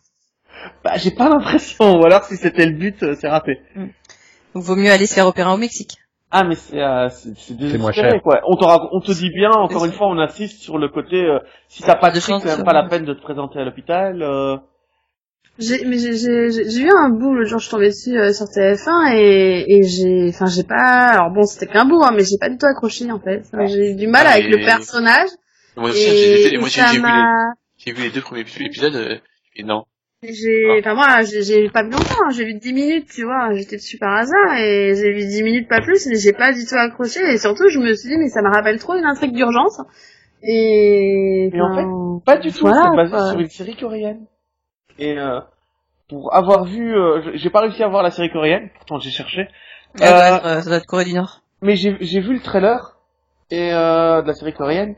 [0.84, 2.00] Bah, j'ai pas l'impression.
[2.00, 3.60] Ou alors, si c'était le but, euh, c'est raté.
[4.54, 5.98] Donc vaut mieux aller se faire opérer au Mexique.
[6.34, 8.22] Ah mais c'est euh, c'est c'est moins désespéré cher.
[8.24, 8.40] quoi.
[8.48, 11.22] On te rac- on te dit bien encore une fois on insiste sur le côté
[11.26, 13.22] euh, si t'as pas de fric chance, c'est même euh, pas la peine de te
[13.22, 14.22] présenter à l'hôpital.
[14.22, 14.56] euh.
[15.62, 19.66] J'ai mais vu un bout l'autre jour, je suis tombée dessus euh, sur TF1 et
[19.78, 22.58] et j'ai enfin j'ai pas alors bon c'était qu'un bout hein, mais j'ai pas du
[22.58, 23.44] tout accroché en fait.
[23.54, 25.30] Enfin, J'ai eu du mal Ah, avec et- le personnage
[25.78, 26.48] Moi aussi, j'ai
[26.98, 29.18] vu, vu les deux premiers épisodes, euh,
[29.56, 29.86] et non.
[30.24, 33.78] j'ai enfin moi j'ai pas vu longtemps, hein, j'ai vu 10 minutes, tu vois, j'étais
[33.78, 36.76] dessus par hasard et j'ai vu 10 minutes pas plus et j'ai pas du tout
[36.76, 39.80] accroché et surtout je me suis dit mais ça me rappelle trop une intrigue d'urgence.
[40.44, 42.62] Et, Mais en enfin, Pas du tout.
[42.62, 44.26] voilà, c'est basé sur une série coréenne.
[45.02, 45.40] Et euh,
[46.10, 48.70] pour avoir vu, euh, j'ai pas réussi à voir la série coréenne.
[48.76, 49.48] Pourtant j'ai cherché.
[49.96, 51.42] Ça, doit Euh, être, ça doit être Corée du Nord.
[51.62, 52.98] Mais j'ai j'ai vu le trailer
[53.50, 54.96] et euh, de la série coréenne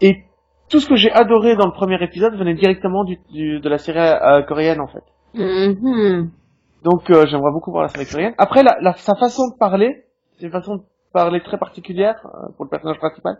[0.00, 0.24] et
[0.68, 3.78] tout ce que j'ai adoré dans le premier épisode venait directement du, du- de la
[3.78, 5.02] série euh, coréenne en fait.
[5.34, 6.30] Mhm.
[6.84, 8.34] Donc euh, j'aimerais beaucoup voir la série coréenne.
[8.38, 10.04] Après, la, la- sa façon de parler,
[10.38, 10.82] c'est une façon de
[11.12, 13.38] parler très particulière euh, pour le personnage principal,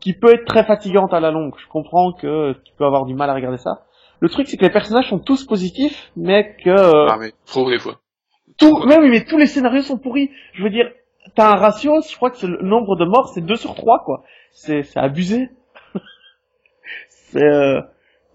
[0.00, 1.54] qui peut être très fatigante à la longue.
[1.58, 3.82] Je comprends que tu peux avoir du mal à regarder ça.
[4.20, 7.68] Le truc, c'est que les personnages sont tous positifs, mais que euh, Ah, mais trop
[7.70, 8.00] des fois.
[8.58, 10.30] tout, même mais tous les scénarios sont pourris.
[10.54, 10.90] Je veux dire,
[11.34, 14.02] t'as un ratio, je crois que c'est le nombre de morts, c'est 2 sur 3,
[14.04, 14.22] quoi.
[14.52, 15.48] C'est c'est abusé.
[17.08, 17.80] c'est euh,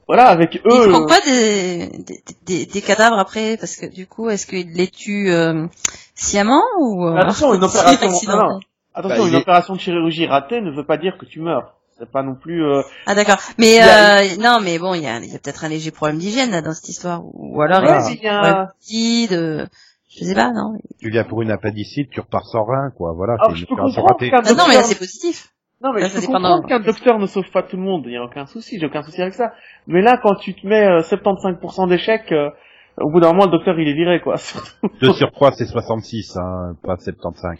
[0.07, 0.61] voilà, avec eux.
[0.65, 4.45] Ils prennent euh, pas des, des, des, des cadavres après parce que du coup, est-ce
[4.47, 5.67] qu'ils les tuent euh,
[6.15, 8.59] sciemment ou euh, Attention, une opération- non, non.
[8.93, 11.75] Attention, Bah, une est- opération de chirurgie ratée ne veut pas dire que tu meurs.
[11.99, 12.63] C'est pas non plus.
[12.65, 13.37] euh, Ah d'accord.
[13.57, 15.65] Mais Il y a- euh, non, mais bon, il y a, il y a peut-être
[15.65, 18.09] un léger problème d'hygiène là, dans cette histoire, ou alors Voilà.
[18.09, 19.67] il y a- y a de,
[20.09, 20.77] je sais pas, non.
[21.01, 23.13] Tu viens pour une appendicite, tu repars sans rein, quoi.
[23.13, 24.83] Voilà, Alors, c'est je peux comprendre qu'un Ah non, mais là docteur...
[24.85, 25.49] c'est positif.
[25.81, 28.03] Non, mais Là, je peux comprendre qu'un docteur ne sauve pas tout le monde.
[28.05, 28.79] Il y a aucun souci.
[28.79, 29.53] J'ai aucun souci avec ça.
[29.87, 32.49] Mais là, quand tu te mets euh, 75% d'échecs, euh,
[32.97, 34.35] au bout d'un moment, le docteur, il est viré, quoi.
[34.37, 34.89] Surtout.
[35.01, 37.59] 2 sur 3, c'est 66, hein, pas 75.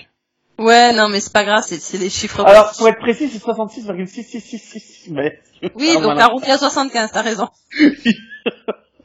[0.60, 2.44] Ouais, non, mais c'est pas grave, c'est c'est les chiffres.
[2.46, 5.12] Alors, pour être précis, c'est 66,6666.
[5.12, 5.40] Mais...
[5.76, 6.26] Oui, Ah, donc voilà.
[6.26, 7.48] arrondi à 75, t'as raison.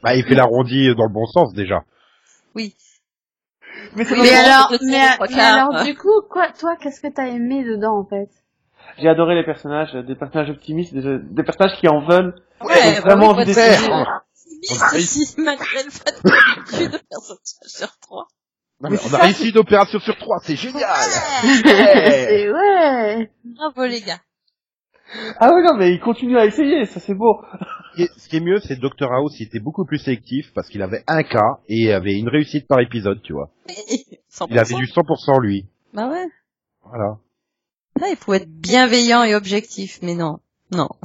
[0.03, 1.83] Bah, il fait l'arrondi dans le bon sens, déjà.
[2.55, 2.75] Oui.
[3.95, 5.83] Mais Oui, alors, mais, trois alors hein.
[5.83, 8.29] du coup, quoi, toi, qu'est-ce que t'as aimé dedans en fait
[8.97, 12.35] J'ai adoré les personnages, euh, des personnages optimistes, des, des personnages qui en veulent.
[12.61, 13.73] Ouais, vraiment envie d'essayer.
[13.73, 14.05] sérieux.
[14.61, 18.27] C'est si malgré le fait que de personne sur 3.
[18.85, 20.81] Non, Mais mais on a ça, réussi une opération sur 3, c'est génial!
[21.41, 23.29] C'est ouais.
[23.43, 24.19] Bravo les gars.
[25.39, 27.39] Ah oui, non, mais il continue à essayer, ça c'est beau.
[27.91, 30.51] Ce qui est- ce qui est mieux, c'est Dr House, il était beaucoup plus sélectif
[30.53, 33.49] parce qu'il avait un cas et avait une réussite par épisode, tu vois.
[34.31, 34.47] 100%.
[34.49, 35.67] Il avait du 100% lui.
[35.93, 36.25] Bah ouais.
[36.83, 37.17] Voilà.
[38.01, 40.39] Là, il faut être bienveillant et objectif, mais non.
[40.71, 40.89] Non.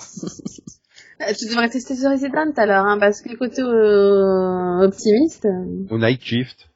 [1.22, 5.44] Euh, Tu devrais tester sur Resident alors, hein, parce que côté euh, optimiste.
[5.44, 6.69] euh, Au Night Shift.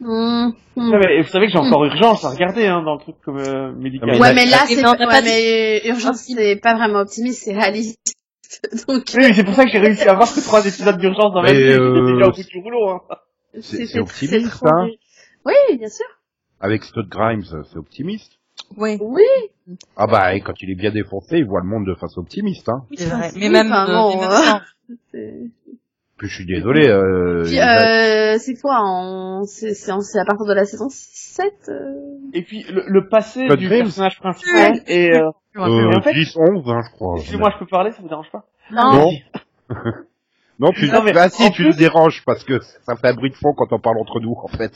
[0.00, 3.38] Ouais, mais vous savez que j'ai encore urgence à regarder hein, dans le truc comme
[3.38, 4.10] euh, médical.
[4.10, 7.54] Mais Ouais, mais là, la- c'est ouais, pas mais urgence, c'est pas vraiment optimiste, c'est
[7.54, 7.98] réaliste.
[8.88, 11.32] Donc, Oui, mais c'est pour ça que j'ai réussi à avoir que trois épisodes d'urgence
[11.32, 11.58] dans ma vie.
[11.58, 12.88] J'étais euh, déjà au bout du rouleau.
[12.90, 13.00] Hein.
[13.60, 14.88] c'est optimiste, trop hein.
[15.44, 16.06] Oui, bien sûr.
[16.60, 18.32] Avec Scott Grimes, c'est optimiste.
[18.76, 18.96] Oui.
[19.00, 19.22] Oui.
[19.96, 22.68] Ah bah, et quand il est bien défoncé, il voit le monde de face optimiste,
[22.68, 22.84] hein.
[22.96, 23.30] C'est vrai.
[23.34, 24.60] Oui, Mais même, enfin, euh, même sans.
[26.18, 29.44] Puis je suis désolé, euh, Puis, euh, c'est quoi en...
[29.44, 31.92] C'est c'est en- c'est à partir de la saison 7 euh...
[32.32, 36.36] Et puis le, le passé Scott du personnage principal et euh, euh, en fait- 10,
[36.36, 37.14] 11, hein, je crois.
[37.18, 38.44] excusez-moi, je peux parler, ça vous dérange pas?
[38.70, 39.10] Non.
[40.58, 43.14] non, tu, Non, mais bah si, tu plus- nous déranges parce que ça fait un
[43.14, 44.72] bruit de fond quand on parle entre nous, en fait.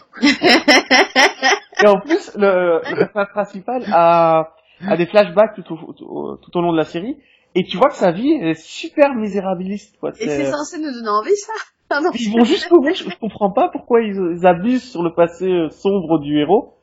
[1.82, 4.51] Et en plus, le, le personnage principal a
[4.86, 7.16] a des flashbacks tout au, tout, au- tout au long de la série,
[7.55, 10.11] et tu vois que sa vie est super misérabiliste, quoi.
[10.19, 11.53] Et c'est censé nous donner envie, ça
[11.93, 12.11] Ah non.
[12.15, 15.47] Ils vont jusqu'au bout, je, je comprends pas pourquoi ils, ils abusent sur le passé
[15.47, 16.75] euh, sombre du héros.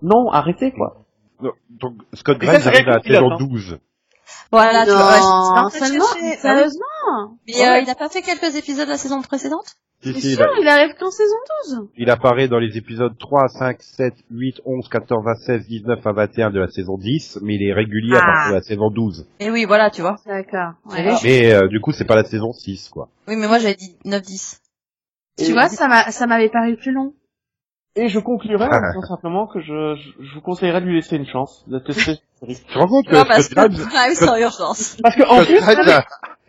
[0.00, 1.04] Non, arrêtez, quoi.
[1.70, 3.36] Donc, Scott Grimes arrive à la saison hein.
[3.38, 3.78] 12.
[4.52, 5.12] Voilà, tu vois.
[5.12, 6.36] ouais, non, en seulement, chercher.
[6.38, 7.38] sérieusement.
[7.46, 9.74] Mais euh, il a pas fait quelques épisodes de la saison précédente?
[10.02, 11.36] Si, si, il, sûr, a- il arrive qu'en saison
[11.68, 11.88] 12.
[11.98, 16.12] il apparaît dans les épisodes 3, 5, 7, 8, 11, 14, à 16, 19 à
[16.12, 18.26] 21 de la saison 10, mais il est régulier à Ah.
[18.26, 19.26] partir de la saison 12.
[19.40, 20.16] Et oui, voilà, tu vois.
[20.26, 20.72] D'accord.
[20.88, 21.14] C'est Ouais.
[21.22, 23.08] Mais euh, du coup, c'est pas la saison 6, quoi.
[23.28, 24.60] Oui, mais moi j'avais dit 9-10.
[25.38, 27.12] Tu vois, ça m'a, ça m'avait paru plus long.
[27.96, 28.92] Et je conclurai en Ah.
[28.92, 32.14] disant simplement que je, je, je vous conseillerais de lui laisser une chance, de tester
[32.14, 32.56] cette série.
[32.66, 34.96] Tu te rends compte que Non, parce Scott que Grimes, Grimes sans urgence.
[35.02, 35.74] Parce que, en plus, a,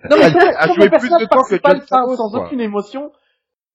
[0.10, 2.46] non, mais a- joué plus de temps que John Favreau, sans quoi.
[2.46, 3.12] aucune émotion,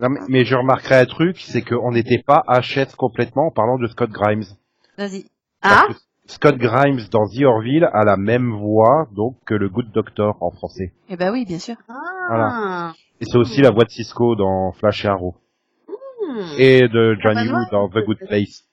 [0.01, 3.79] Non, mais, mais je remarquerai un truc, c'est qu'on n'était pas HS complètement en parlant
[3.79, 4.45] de Scott Grimes.
[4.99, 5.25] Vas-y.
[5.63, 5.87] Ah
[6.29, 10.51] Scott Grimes dans The Orville a la même voix donc que le Good Doctor en
[10.51, 10.93] français.
[11.09, 11.77] Eh ben oui, bien sûr.
[11.89, 12.93] Ah.
[13.21, 15.37] Et c'est aussi la voix de Cisco dans Flash et Arrow.
[16.29, 16.55] Hmm.
[16.59, 17.65] Et de John Ah, bah, Yu ouais.
[17.71, 18.65] dans The Good Place.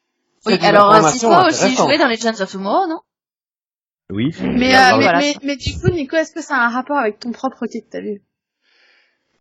[0.45, 2.99] Oui, alors euh, Cisco a aussi joué dans Legends of Tomorrow, non?
[4.09, 4.35] Oui.
[4.41, 7.19] Mais, euh, mais, mais, mais du coup, Nico, est-ce que ça a un rapport avec
[7.19, 8.21] ton propre titre, t'as vu?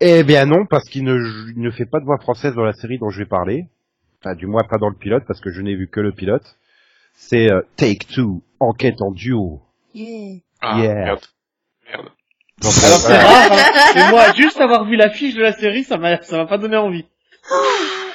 [0.00, 1.16] Eh bien non, parce qu'il ne,
[1.56, 3.66] ne fait pas de voix française dans la série dont je vais parler.
[4.20, 6.56] Enfin, du moins pas dans le pilote, parce que je n'ai vu que le pilote.
[7.14, 9.62] C'est euh, Take Two, enquête en duo.
[9.94, 10.38] Yeah.
[10.60, 10.94] Ah, Yeah.
[10.94, 11.20] merde.
[11.88, 12.08] Merde.
[12.62, 14.08] Donc, Alors euh, c'est rare, hein.
[14.08, 16.76] Et moi, juste avoir vu l'affiche de la série, ça m'a, ça m'a pas donné
[16.76, 17.04] envie.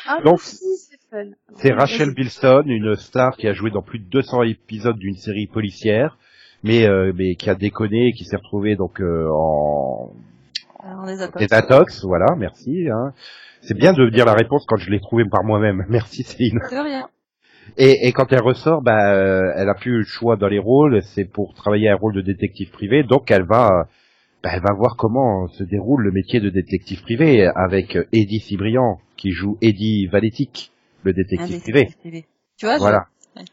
[0.07, 0.39] Ah, Donc,
[1.55, 5.47] c'est Rachel Bilson, une star qui a joué dans plus de 200 épisodes d'une série
[5.47, 6.17] policière,
[6.63, 10.13] mais euh, mais qui a déconné et qui s'est retrouvée donc euh, en
[10.83, 11.39] Alors, on les a pas.
[11.39, 12.87] désintox, voilà, merci.
[12.89, 13.13] Hein.
[13.61, 15.85] C'est bien de dire la réponse quand je l'ai trouvée par moi-même.
[15.89, 16.59] Merci Céline.
[16.71, 17.07] De rien.
[17.75, 21.01] Et, et quand elle ressort, bah, euh, elle a plus le choix dans les rôles,
[21.03, 23.87] c'est pour travailler un rôle de détective privé, donc elle va,
[24.51, 28.99] elle va voir comment se déroule le métier de détective privé avec euh, Eddie Cibrian
[29.15, 30.71] qui joue Eddie Valetic,
[31.03, 31.85] le détective détective privé.
[31.99, 32.25] privé.
[32.57, 33.05] Tu vois, Voilà.
[33.35, 33.43] Ouais.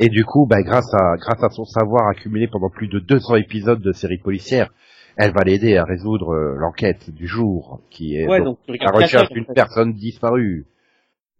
[0.00, 3.36] Et du coup, bah, grâce à grâce à son savoir accumulé pendant plus de 200
[3.36, 4.70] épisodes de séries policières,
[5.16, 8.84] elle va l'aider à résoudre euh, l'enquête du jour, qui est Ouais, donc, donc tu
[8.84, 9.54] la recherche en d'une fait.
[9.54, 10.66] personne disparue.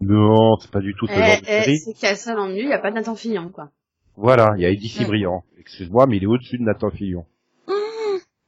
[0.00, 1.78] Non, c'est pas du tout ce genre Eh, de eh, série.
[1.78, 3.70] c'est Castle en mieux, il y a pas de Nathan Fillon, quoi.
[4.16, 5.04] Voilà, il y a Eddie Ouais.
[5.04, 5.42] Cibrian.
[5.58, 7.24] Excuse-moi, mais il est au-dessus de Nathan Fillon.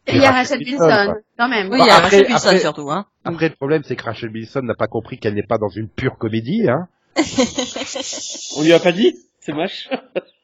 [0.08, 1.70] Et il y a Rachel Bilson, Bilson, quand même.
[1.70, 3.06] Oui, il y a Après- Rachel Bilson après- surtout, hein.
[3.24, 5.88] Après, le problème, c'est que Rachel Bilson n'a pas compris qu'elle n'est pas dans une
[5.88, 6.88] pure comédie, hein.
[8.56, 9.16] On lui a pas dit?
[9.40, 9.88] C'est moche.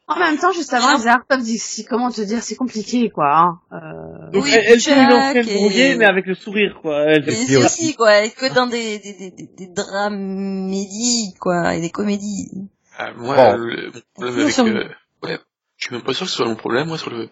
[0.09, 1.85] En même temps, juste avant, elle faisait Art of Dixie.
[1.87, 3.35] Comment te dire, c'est compliqué, quoi.
[3.35, 3.61] Hein.
[3.73, 4.41] Euh...
[4.41, 7.05] Oui, elle, joue une Jack ancienne et- brouillée, mais avec le sourire, quoi.
[7.05, 8.11] Elle- Mais si aussi, quoi.
[8.15, 12.51] Elle est que dans des, des, des, des, des dramédies, quoi, et des comédies.
[12.99, 13.57] Ah, moi, Bon.
[13.59, 14.89] le, mon problème avec, euh,
[15.23, 15.39] ouais,
[15.79, 17.31] je suis même pas sûr que ce soit mon problème, moi, sur le,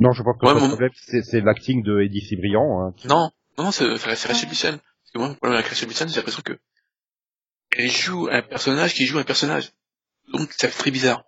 [0.00, 2.94] Non, je pense que Ouais, le mon- problème, c'est c'est l'acting de Eddie Cibrian, hein.
[3.04, 4.78] non, non, non, c'est, c'est c'est Rachel Bilson.
[4.78, 6.58] Parce que moi, mon problème avec Rachel j'ai l'impression que,
[7.76, 9.72] elle joue un personnage qui joue un personnage.
[10.32, 11.24] Donc, ça fait très bizarre.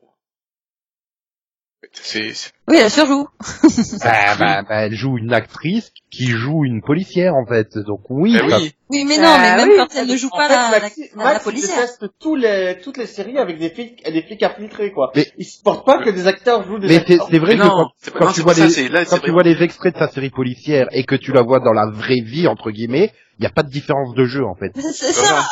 [1.93, 3.27] C'est, c'est, Oui, elle surjoue.
[4.05, 7.77] bah, bah, bah, elle joue une actrice qui joue une policière, en fait.
[7.79, 9.75] Donc oui, bah oui, Oui, mais non, mais Euh, même oui.
[9.79, 11.77] quand elle ne joue En pas fait, la, Max, la, Max, il policière.
[11.77, 15.11] déteste tous les, toutes les séries avec des flics, des flics infiltrés, quoi.
[15.17, 17.29] Mais- Il supporte pas que des acteurs jouent des Mais c'est acteurs.
[17.31, 18.71] c'est vrai Mais que non, quand, c'est pas- quand non, tu c'est vois ça, les,
[18.71, 21.33] c'est- là, quand c'est tu vois les extraits de sa série policière et que tu
[21.33, 24.25] la vois dans la vraie vie, entre guillemets, il n'y a pas de différence de
[24.27, 24.73] jeu, en fait.
[24.93, 25.47] C'est ça.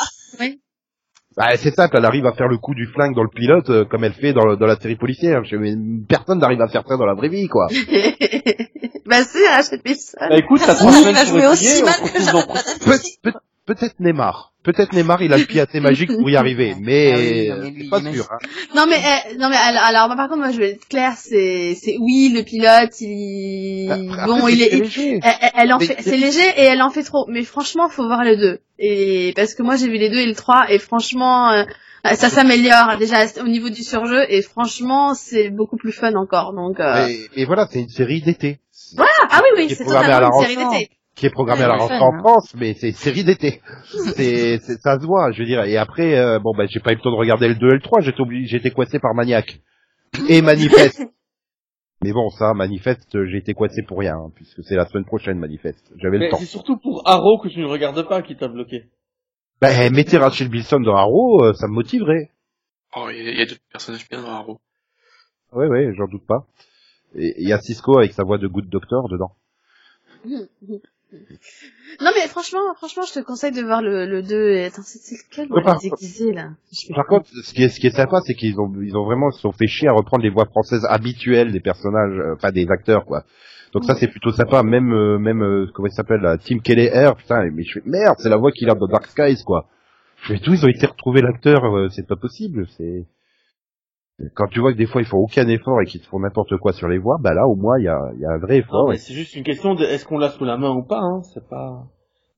[1.37, 3.85] Bah, c'est simple, elle arrive à faire le coup du flingue dans le pilote, euh,
[3.85, 5.43] comme elle fait dans, le- dans la série policière.
[5.45, 5.73] Je- mais
[6.07, 7.67] personne n'arrive à faire ça dans la vraie vie, quoi.
[9.05, 10.17] bah si, Rachel Bilson.
[10.19, 12.53] Bah écoute, ça trois semaines sur le aussi on se retrouve
[13.25, 13.39] dans...
[13.69, 14.51] Peut-être Neymar.
[14.63, 17.55] Peut-être Neymar, il a le pied assez magique pour y arriver, mais, Ah oui, non,
[17.55, 18.27] euh, mais lui, c'est pas sûr.
[18.31, 18.37] Hein.
[18.75, 21.97] Non mais eh, non mais alors, par contre moi je vais être claire c'est c'est
[21.99, 25.19] oui le pilote il Après, bon il est léger.
[25.55, 28.23] elle, en Mais- fait c'est léger et elle en fait trop mais franchement faut voir
[28.23, 31.51] les deux et parce que moi j'ai vu les deux et le 3 et franchement
[31.51, 31.63] euh,
[32.15, 36.79] ça s'améliore déjà au niveau du surjeu et franchement c'est beaucoup plus fun encore donc
[36.79, 37.05] euh...
[37.07, 38.59] Mais, mais voilà, c'est une série d'été.
[38.97, 40.89] ah oui oui c'est totalement une série d'été
[41.19, 42.19] Qui est programmée Ouais, à la rentrée en hein.
[42.19, 43.61] France, mais c'est une série d'été.
[44.15, 45.63] c'est, ça se voit, je veux dire.
[45.65, 47.73] Et après, euh, bon, bah, j'ai pas eu le temps de regarder le 2 et
[47.73, 49.59] le 3, j'étais obligé, j'étais coincé par Maniac.
[50.29, 51.03] Et Manifeste.
[52.01, 55.37] mais bon, ça, Manifeste, j'ai été coincé pour rien, hein, puisque c'est la semaine prochaine,
[55.39, 55.91] Manifeste.
[55.97, 56.37] J'avais le Mais temps.
[56.37, 58.85] c'est surtout pour Arrow que tu ne regardes pas qui t'a bloqué.
[59.61, 62.29] Bah, eh, mettez Rachel Bilson dans Arrow, euh, ça me motiverait.
[62.95, 64.61] oh, il y a, il y a d'autres personnages bien dans Arrow.
[65.51, 66.45] Ouais, ouais, j'en doute pas.
[67.13, 69.33] Et il y a Cisco avec sa voix de Good Doctor dedans.
[72.01, 75.15] Non mais franchement, franchement, je te conseille de voir le, le 2 et attends, c'était
[75.29, 76.49] lequel Ouais, par- déguisé là?
[76.95, 79.31] Par contre, ce qui est, ce qui est sympa, c'est qu'ils ont, ils ont vraiment
[79.31, 82.67] se sont fait chier à reprendre les voix françaises habituelles des personnages, euh, enfin des
[82.69, 83.23] acteurs, quoi.
[83.73, 84.63] Donc ça, c'est plutôt sympa.
[84.63, 88.15] Même, euh, même, euh, comment il s'appelle, là, Tim Keller, putain, mais je fais, merde,
[88.19, 89.67] c'est la voix qu'il a dans Dark Skies, quoi.
[90.23, 93.05] Je fais tout, ils ont été retrouver l'acteur, euh, c'est pas possible, c'est...
[94.35, 96.57] Quand tu vois que des fois ils font aucun effort et qu'ils te font n'importe
[96.57, 98.37] quoi sur les voix, bah là au moins il y a, il y a un
[98.37, 98.89] vrai Non, effort.
[98.89, 101.21] mais c'est juste une question de est-ce qu'on l'a sous la main ou pas, hein.
[101.33, 101.83] C'est pas.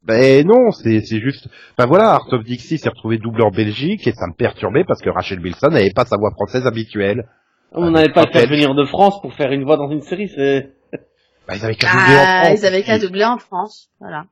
[0.03, 1.47] Ben non, c'est c'est juste.
[1.77, 5.01] Ben voilà, Art of Dixie s'est retrouvé double en Belgique et ça me perturbait parce
[5.01, 7.27] que Rachel Bilson n'avait pas sa voix française habituelle.
[7.73, 10.27] On n'avait pas rappelle- faire venir de France pour faire une voix dans une série,
[10.27, 10.71] c'est.
[11.47, 12.59] Ben, ils avaient qu'à doubler en Ah, France.
[12.59, 14.25] ils avaient qu'à doubler en France, voilà.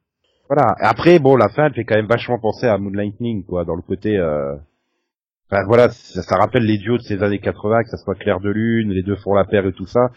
[0.48, 0.76] Voilà.
[0.82, 3.76] Et après, bon, la fin, elle fait quand même vachement penser à Moonlightning, quoi, dans
[3.76, 4.16] le côté.
[4.18, 4.56] Euh...
[5.52, 8.40] Enfin voilà, ça, ça rappelle les duos de ces années 80, que ça soit Claire
[8.40, 10.10] de Lune, les deux font la paire et tout ça.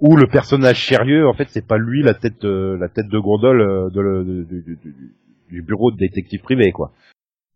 [0.00, 3.18] Où le personnage sérieux, en fait, c'est pas lui la tête, euh, la tête de
[3.18, 4.78] gondole euh, de le- de- du-
[5.50, 6.90] du- bureau de détective privé, quoi.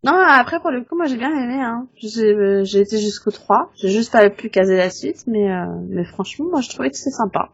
[0.03, 1.55] Non, après pour le coup, moi j'ai bien aimé.
[1.59, 1.87] Hein.
[1.97, 3.71] J'ai euh, été jusqu'au 3.
[3.75, 6.95] J'ai juste pas pu caser la suite, mais euh, mais franchement, moi je trouvais que
[6.97, 7.49] c'était sympa.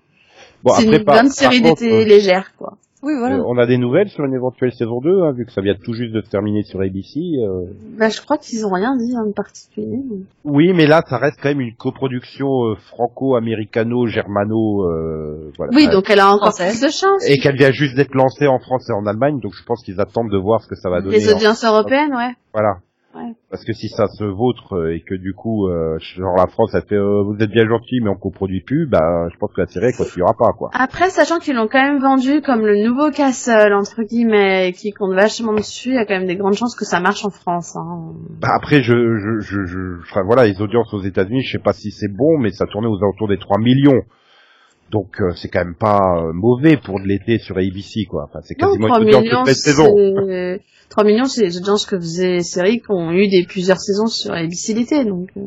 [0.64, 2.78] Bon, c'est une bonne série d'été euh, légère, quoi.
[3.04, 3.38] Oui, voilà.
[3.38, 5.76] Euh, on a des nouvelles sur une éventuelle saison 2, hein, vu que ça vient
[5.76, 7.20] tout juste de se terminer sur ABC.
[7.40, 7.66] euh.
[7.98, 9.88] Bah, je crois qu'ils ont rien dit en particulier.
[10.10, 14.86] mais- Oui, mais là, ça reste quand même une coproduction euh, franco-américano-germano.
[14.90, 15.72] Euh, voilà.
[15.76, 16.80] Oui, donc elle a encore Française.
[16.80, 17.28] plus de chance.
[17.28, 20.00] Et qu'elle vient juste d'être lancée en France et en Allemagne, donc je pense qu'ils
[20.00, 21.18] attendent de voir ce que ça va donner.
[21.18, 22.34] Les en- audiences européennes, ouais.
[22.54, 22.78] Voilà.
[23.14, 23.34] Ouais.
[23.50, 26.72] Parce que si ça se vautre euh, et que du coup, euh, genre la France,
[26.74, 29.62] elle fait euh, vous êtes bien gentil, mais on coproduit plus, bah je pense que
[29.62, 30.70] la série elle continuera pas quoi.
[30.74, 34.92] Après, sachant qu'ils l'ont quand même vendu comme le nouveau Castle, entre guillemets, et qui
[34.92, 37.32] compte vachement dessus, il y a quand même des grandes chances que ça marche en
[37.32, 37.76] France.
[37.76, 38.14] Hein.
[38.40, 41.74] Bah, après, je, je, je, je, enfin, voilà, les audiences aux États-Unis, je sais pas
[41.74, 44.02] si c'est bon, mais ça tournait aux alentours des 3 millions.
[44.92, 48.26] Donc euh, c'est quand même pas euh, mauvais pour de l'été sur ABC quoi.
[48.26, 49.96] Enfin, c'est Non, quasiment 3 une audience millions, toute la saison.
[50.28, 50.62] c'est...
[50.90, 54.08] 3 millions, c'est les audiences que faisaient les séries qui ont eu des plusieurs saisons
[54.08, 55.30] sur ABC l'été, donc...
[55.38, 55.42] euh,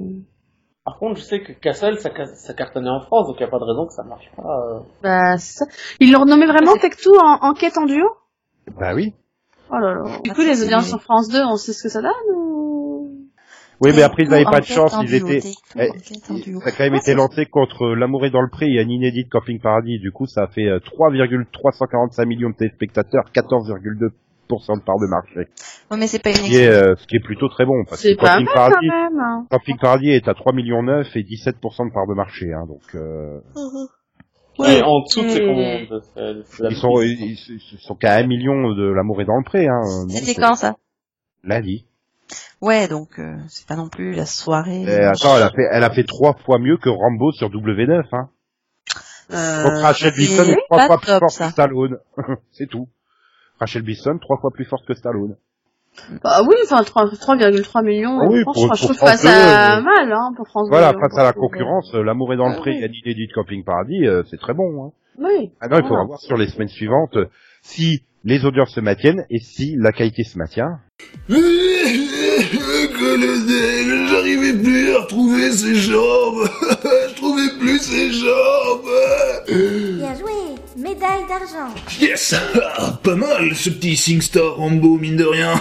[0.86, 3.48] Par contre, je sais que Castle, ça, ca- ça cartonnait en France, donc il n'y
[3.48, 4.42] a pas de raison que ça marche pas.
[4.42, 4.80] euh.
[5.02, 5.66] Bah, c'est ça.
[6.00, 8.06] Ils l'ont renommé vraiment Tech2 en enquête en duo?
[8.80, 9.12] Bah oui.
[9.70, 10.18] Oh là là.
[10.24, 12.63] Du coup, les audiences sur France 2, on sait ce que ça donne ou...
[13.84, 15.40] Oui, mais après ils n'avaient pas de chance, ils étaient.
[15.76, 15.88] eh.
[16.60, 19.28] Ça a quand même été lancé contre L'amour est dans le pré et un inédit
[19.28, 19.98] Camping Paradis.
[20.00, 25.50] Du coup, ça a fait euh, 3,345 millions de téléspectateurs, 14,2% de part de marché.
[25.90, 27.84] Ouais, mais c'est pas une Ce qui est, euh, ce qui est plutôt très bon.
[27.88, 29.18] Parce C'est que pas mal quand Paradis, même.
[29.20, 29.46] hein.
[29.50, 32.52] Camping Paradis est à 3 millions 9 et 17% de part de marché.
[32.52, 33.40] Hein, donc, euh,
[34.66, 36.02] Et en dessous de ces commandes.
[36.70, 37.48] ils sont, police.
[37.48, 39.66] ils, ils sont qu'à 1 million de L'amour est dans le pré.
[39.66, 40.76] Hein, Non, C'était c'est quand ça?
[41.42, 41.86] Lundi.
[42.60, 44.86] Ouais, donc euh, c'est pas non plus la soirée.
[45.04, 48.02] Attends, elle a fait, elle a fait trois fois mieux que Rambo sur W9.
[48.12, 48.28] Hein.
[49.32, 51.98] Euh, Donc Rachel Bisson est trois fois plus forte que Stallone.
[52.52, 52.88] c'est tout.
[53.60, 55.36] Rachel Bisson, trois fois plus forte que Stallone.
[56.24, 58.18] Bah oui, enfin 3 3,3 millions.
[58.20, 60.48] Ah oui, France, pour- enfin, je pour trouve pas France ça 2, mal hein, pour
[60.48, 62.58] France Voilà, 2, face hein, à la euh, concurrence, euh, L'amour est dans le Ah
[62.58, 62.76] pré, oui.
[62.78, 64.86] il y a l'idée de Camping Paradis, euh, c'est très bon.
[64.86, 64.90] Hein.
[65.18, 65.52] Oui.
[65.60, 66.04] Ah non, il faudra Voilà.
[66.06, 67.26] voir sur les semaines suivantes euh,
[67.62, 70.80] si les audiences se maintiennent et si la qualité se maintient.
[72.98, 76.48] Colonel, j'arrivais plus à retrouver ses jambes.
[77.08, 78.90] Je trouvais plus ses jambes.
[79.98, 80.32] Bien joué,
[80.76, 81.72] médaille d'argent.
[82.00, 82.34] Yes
[82.76, 85.60] Ah, Pas mal ce petit SingStar Rambo, mine de rien.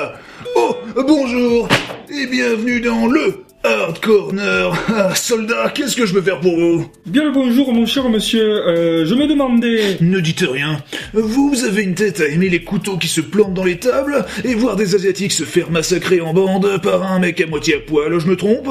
[0.56, 1.68] oh, bonjour
[2.10, 4.72] et bienvenue dans le Hard Corner.
[4.88, 6.86] Ah, soldat, qu'est-ce que je peux faire pour vous?
[7.06, 9.96] Bien le bonjour mon cher monsieur, euh, je me demandais...
[10.02, 10.82] Ne dites rien.
[11.14, 14.54] Vous avez une tête à aimer les couteaux qui se plantent dans les tables et
[14.54, 18.18] voir des Asiatiques se faire massacrer en bande par un mec à moitié à poil,
[18.18, 18.68] je me trompe?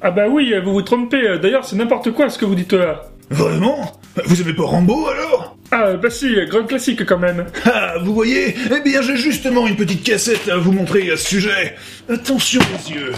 [0.00, 3.02] Ah bah oui, vous vous trompez, d'ailleurs c'est n'importe quoi ce que vous dites là.
[3.28, 4.00] Vraiment?
[4.24, 5.58] Vous aimez pas Rambo alors?
[5.70, 7.46] Ah bah si, grand classique quand même.
[7.66, 8.54] Ah, vous voyez?
[8.74, 11.74] Eh bien, j'ai justement une petite cassette à vous montrer à ce sujet.
[12.10, 13.12] Attention les yeux.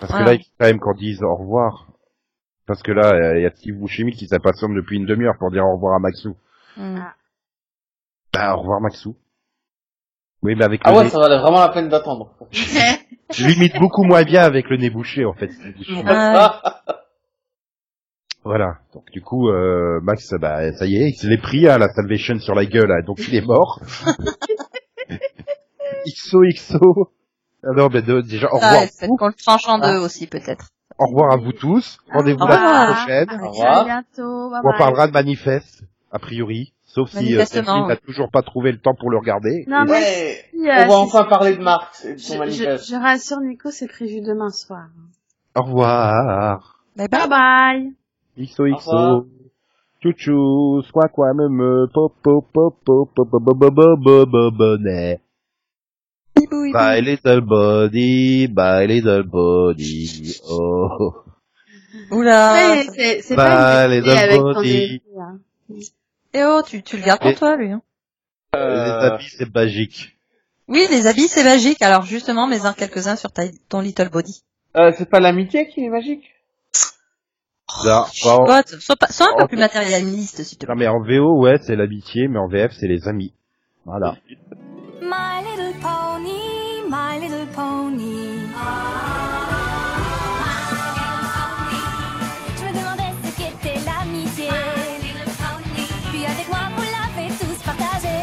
[0.00, 0.18] Parce Ah.
[0.18, 1.86] que là, il faut quand même qu'on dise au revoir.
[2.66, 5.64] Parce que là, il y a Steve Buscemi qui s'impatiente depuis une demi-heure pour dire
[5.64, 6.36] au revoir à Maxou.
[6.76, 6.98] Hmm.
[8.32, 9.16] Bah, au revoir Maxou.
[10.42, 12.34] Oui, mais avec Ah le ouais, nez, ça valait vraiment la peine d'attendre.
[12.52, 15.50] je l'imite beaucoup moins bien avec le nez bouché, en fait.
[16.06, 16.82] Ah,
[18.44, 18.78] Voilà.
[18.94, 21.88] Donc du coup, euh, Max, bah ça y est, il se l'est pris à la
[21.88, 23.80] Salvation sur la gueule, hein, donc il est mort.
[26.06, 27.10] XOXO.
[27.68, 29.98] Ah non, mais de- déjà au ah, revoir, ouais, faites qu'on le tranche en deux
[29.98, 30.68] aussi peut-être.
[30.98, 31.98] au revoir à vous tous.
[32.12, 32.94] Rendez-vous la semaine
[33.26, 33.40] prochaine.
[33.42, 33.78] Au revoir.
[33.78, 34.50] à bientôt.
[34.50, 34.78] Bye On bye.
[34.78, 37.94] parlera de manifeste, a priori, sauf si euh, Delphine n'a oui.
[38.06, 39.64] toujours pas trouvé le temps pour le regarder.
[39.66, 42.38] Non, Et- mais on euh, va si- enfin parler de Marx et de son je,
[42.38, 42.84] manifeste.
[42.86, 44.86] je, je rassure Nico, c'est prévu demain soir.
[45.56, 46.78] Au revoir.
[46.96, 47.28] Bye bye.
[47.28, 47.92] Bye.
[48.38, 49.26] XOXO.
[50.02, 55.20] Chouchou, quoi me me, pop pop pop pop pop pop pop pop
[56.72, 61.14] Bye little body, bye little body, oh.
[62.10, 62.82] Oula.
[62.94, 65.02] C'est- c'est Bah, pas une idée avec ton body.
[65.18, 65.38] hein.
[66.34, 67.72] Et oh, tu, tu le gardes pour Et- toi, lui.
[67.72, 67.82] hein.
[68.54, 70.16] Les habits, c'est magique.
[70.68, 71.80] Oui, les habits, c'est magique.
[71.82, 74.42] Alors justement, mets-en quelques-uns sur ta, ton little body.
[74.76, 76.24] Euh, c'est pas l'amitié qui est magique?
[77.84, 79.48] Là, bon, Soit, sois, pas, sois un peu Oh.
[79.48, 80.74] plus matérialiste, s'il te plaît.
[80.74, 83.32] non mais en VO, ouais, c'est l'amitié, mais en VF, c'est les amis.
[83.84, 84.16] Voilà.
[85.00, 88.48] My little pony, my little pony.
[92.56, 94.48] Je me demandais ce qu'était l'amitié.
[96.10, 98.16] Puis avec moi, vous l'avez tous partagé.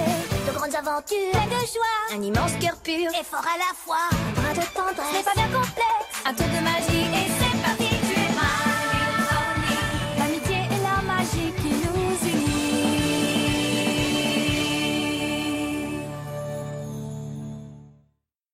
[0.48, 4.10] De grandes aventures, plein de joie, un immense cœur pur et fort à la fois.
[4.12, 6.24] Un brin de tendresse, n'est pas bien complexe.
[6.26, 7.43] Un tour de magie et